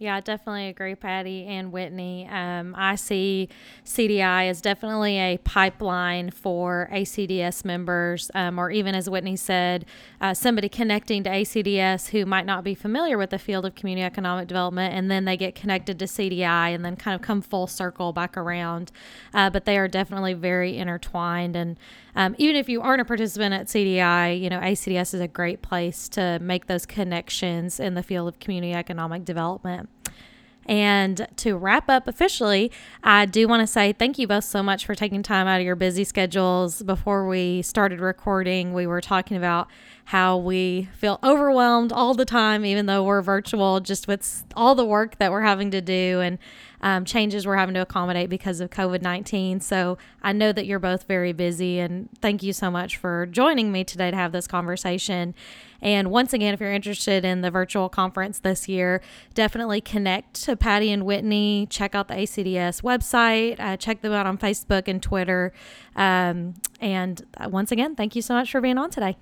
Yeah, 0.02 0.16
I 0.16 0.20
definitely 0.20 0.66
agree, 0.66 0.96
Patty 0.96 1.46
and 1.46 1.70
Whitney. 1.70 2.26
Um, 2.28 2.74
I 2.76 2.96
see 2.96 3.48
CDI 3.84 4.48
as 4.50 4.60
definitely 4.60 5.16
a 5.16 5.38
pipeline 5.38 6.32
for 6.32 6.88
ACDS 6.92 7.64
members, 7.64 8.28
um, 8.34 8.58
or 8.58 8.72
even 8.72 8.96
as 8.96 9.08
Whitney 9.08 9.36
said, 9.36 9.86
uh, 10.20 10.34
somebody 10.34 10.68
connecting 10.68 11.22
to 11.22 11.30
ACDS 11.30 12.08
who 12.08 12.26
might 12.26 12.46
not 12.46 12.64
be 12.64 12.74
familiar 12.74 13.16
with 13.16 13.30
the 13.30 13.38
field 13.38 13.64
of 13.64 13.76
community 13.76 14.04
economic 14.04 14.48
development, 14.48 14.92
and 14.92 15.08
then 15.08 15.24
they 15.24 15.36
get 15.36 15.54
connected 15.54 16.00
to 16.00 16.06
CDI 16.06 16.74
and 16.74 16.84
then 16.84 16.96
kind 16.96 17.14
of 17.14 17.22
come 17.22 17.40
full 17.40 17.68
circle 17.68 18.12
back 18.12 18.36
around. 18.36 18.90
Uh, 19.32 19.50
but 19.50 19.66
they 19.66 19.78
are 19.78 19.86
definitely 19.86 20.34
very 20.34 20.78
intertwined. 20.78 21.54
And 21.54 21.78
um, 22.16 22.34
even 22.38 22.56
if 22.56 22.68
you 22.68 22.82
aren't 22.82 23.02
a 23.02 23.04
participant 23.04 23.54
at 23.54 23.68
CDI, 23.68 24.40
you 24.40 24.50
know, 24.50 24.58
ACDS 24.58 25.14
is 25.14 25.20
a 25.20 25.28
great 25.28 25.62
place 25.62 26.08
to 26.08 26.40
make 26.40 26.66
those 26.66 26.86
connections 26.86 27.78
in 27.78 27.94
the 27.94 28.02
field 28.02 28.26
of 28.26 28.40
community 28.40 28.74
economic 28.74 29.24
development. 29.24 29.88
And 30.66 31.26
to 31.36 31.56
wrap 31.56 31.88
up 31.88 32.06
officially, 32.06 32.70
I 33.02 33.26
do 33.26 33.48
want 33.48 33.60
to 33.60 33.66
say 33.66 33.92
thank 33.92 34.18
you 34.18 34.26
both 34.26 34.44
so 34.44 34.62
much 34.62 34.86
for 34.86 34.94
taking 34.94 35.22
time 35.22 35.46
out 35.46 35.60
of 35.60 35.66
your 35.66 35.76
busy 35.76 36.04
schedules. 36.04 36.82
Before 36.82 37.26
we 37.26 37.62
started 37.62 38.00
recording, 38.00 38.72
we 38.72 38.86
were 38.86 39.00
talking 39.00 39.36
about 39.36 39.68
how 40.06 40.36
we 40.36 40.88
feel 40.94 41.18
overwhelmed 41.22 41.92
all 41.92 42.14
the 42.14 42.24
time, 42.24 42.64
even 42.64 42.86
though 42.86 43.04
we're 43.04 43.22
virtual, 43.22 43.80
just 43.80 44.08
with 44.08 44.44
all 44.56 44.74
the 44.74 44.84
work 44.84 45.18
that 45.18 45.30
we're 45.30 45.42
having 45.42 45.70
to 45.70 45.80
do 45.80 46.20
and 46.20 46.38
um, 46.82 47.04
changes 47.04 47.46
we're 47.46 47.56
having 47.56 47.74
to 47.74 47.80
accommodate 47.80 48.28
because 48.28 48.60
of 48.60 48.70
COVID 48.70 49.02
19. 49.02 49.60
So 49.60 49.98
I 50.22 50.32
know 50.32 50.52
that 50.52 50.66
you're 50.66 50.78
both 50.78 51.04
very 51.04 51.32
busy, 51.32 51.78
and 51.78 52.08
thank 52.20 52.42
you 52.42 52.52
so 52.52 52.70
much 52.70 52.96
for 52.96 53.26
joining 53.26 53.70
me 53.70 53.84
today 53.84 54.10
to 54.10 54.16
have 54.16 54.32
this 54.32 54.46
conversation. 54.46 55.34
And 55.80 56.10
once 56.10 56.32
again, 56.32 56.54
if 56.54 56.60
you're 56.60 56.72
interested 56.72 57.24
in 57.24 57.40
the 57.40 57.50
virtual 57.50 57.88
conference 57.88 58.38
this 58.38 58.68
year, 58.68 59.00
definitely 59.34 59.80
connect 59.80 60.34
to 60.44 60.56
Patty 60.56 60.92
and 60.92 61.04
Whitney. 61.04 61.66
Check 61.70 61.94
out 61.94 62.08
the 62.08 62.14
ACDS 62.14 62.82
website, 62.82 63.58
uh, 63.58 63.76
check 63.76 64.02
them 64.02 64.12
out 64.12 64.26
on 64.26 64.38
Facebook 64.38 64.88
and 64.88 65.02
Twitter. 65.02 65.52
Um, 65.96 66.54
and 66.80 67.22
uh, 67.36 67.48
once 67.48 67.72
again, 67.72 67.96
thank 67.96 68.16
you 68.16 68.22
so 68.22 68.34
much 68.34 68.50
for 68.50 68.60
being 68.60 68.78
on 68.78 68.90
today. 68.90 69.16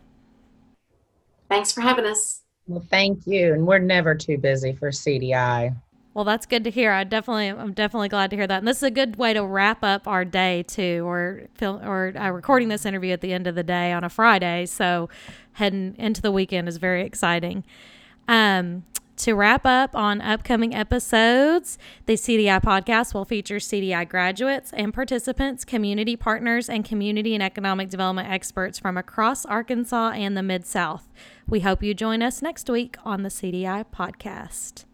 Thanks 1.49 1.73
for 1.73 1.81
having 1.81 2.07
us. 2.07 2.43
Well, 2.67 2.85
thank 2.89 3.27
you. 3.27 3.53
And 3.53 3.67
we're 3.67 3.79
never 3.79 4.15
too 4.15 4.39
busy 4.39 4.73
for 4.73 4.91
CDI. 4.91 5.75
Well, 6.21 6.27
that's 6.27 6.45
good 6.45 6.65
to 6.65 6.71
hear. 6.71 6.93
I 6.93 7.05
definitely, 7.05 7.49
I'm 7.49 7.73
definitely 7.73 8.11
glad 8.11 8.29
to 8.29 8.37
hear 8.37 8.47
that. 8.47 8.59
And 8.59 8.69
this 8.69 8.77
is 8.77 8.83
a 8.83 8.91
good 8.91 9.17
way 9.17 9.33
to 9.33 9.43
wrap 9.43 9.83
up 9.83 10.07
our 10.07 10.23
day 10.23 10.65
too. 10.65 11.03
Or 11.07 11.45
film, 11.55 11.83
or 11.83 12.13
uh, 12.15 12.29
recording 12.29 12.69
this 12.69 12.85
interview 12.85 13.15
at 13.15 13.23
the 13.23 13.33
end 13.33 13.47
of 13.47 13.55
the 13.55 13.63
day 13.63 13.91
on 13.91 14.05
a 14.05 14.11
Friday, 14.11 14.67
so 14.67 15.09
heading 15.55 15.95
into 15.97 16.21
the 16.21 16.31
weekend 16.31 16.69
is 16.69 16.77
very 16.77 17.07
exciting. 17.07 17.65
Um, 18.29 18.85
to 19.17 19.33
wrap 19.33 19.65
up 19.65 19.97
on 19.97 20.21
upcoming 20.21 20.75
episodes, 20.75 21.79
the 22.05 22.17
CDI 22.17 22.63
podcast 22.63 23.15
will 23.15 23.25
feature 23.25 23.57
CDI 23.57 24.07
graduates 24.07 24.75
and 24.75 24.93
participants, 24.93 25.65
community 25.65 26.17
partners, 26.17 26.69
and 26.69 26.85
community 26.85 27.33
and 27.33 27.43
economic 27.43 27.89
development 27.89 28.29
experts 28.29 28.79
from 28.79 28.99
across 28.99 29.47
Arkansas 29.47 30.11
and 30.11 30.37
the 30.37 30.43
Mid 30.43 30.67
South. 30.67 31.09
We 31.49 31.61
hope 31.61 31.83
you 31.83 31.95
join 31.95 32.21
us 32.21 32.43
next 32.43 32.69
week 32.69 32.99
on 33.07 33.23
the 33.23 33.31
CDI 33.31 33.87
podcast. 33.91 34.85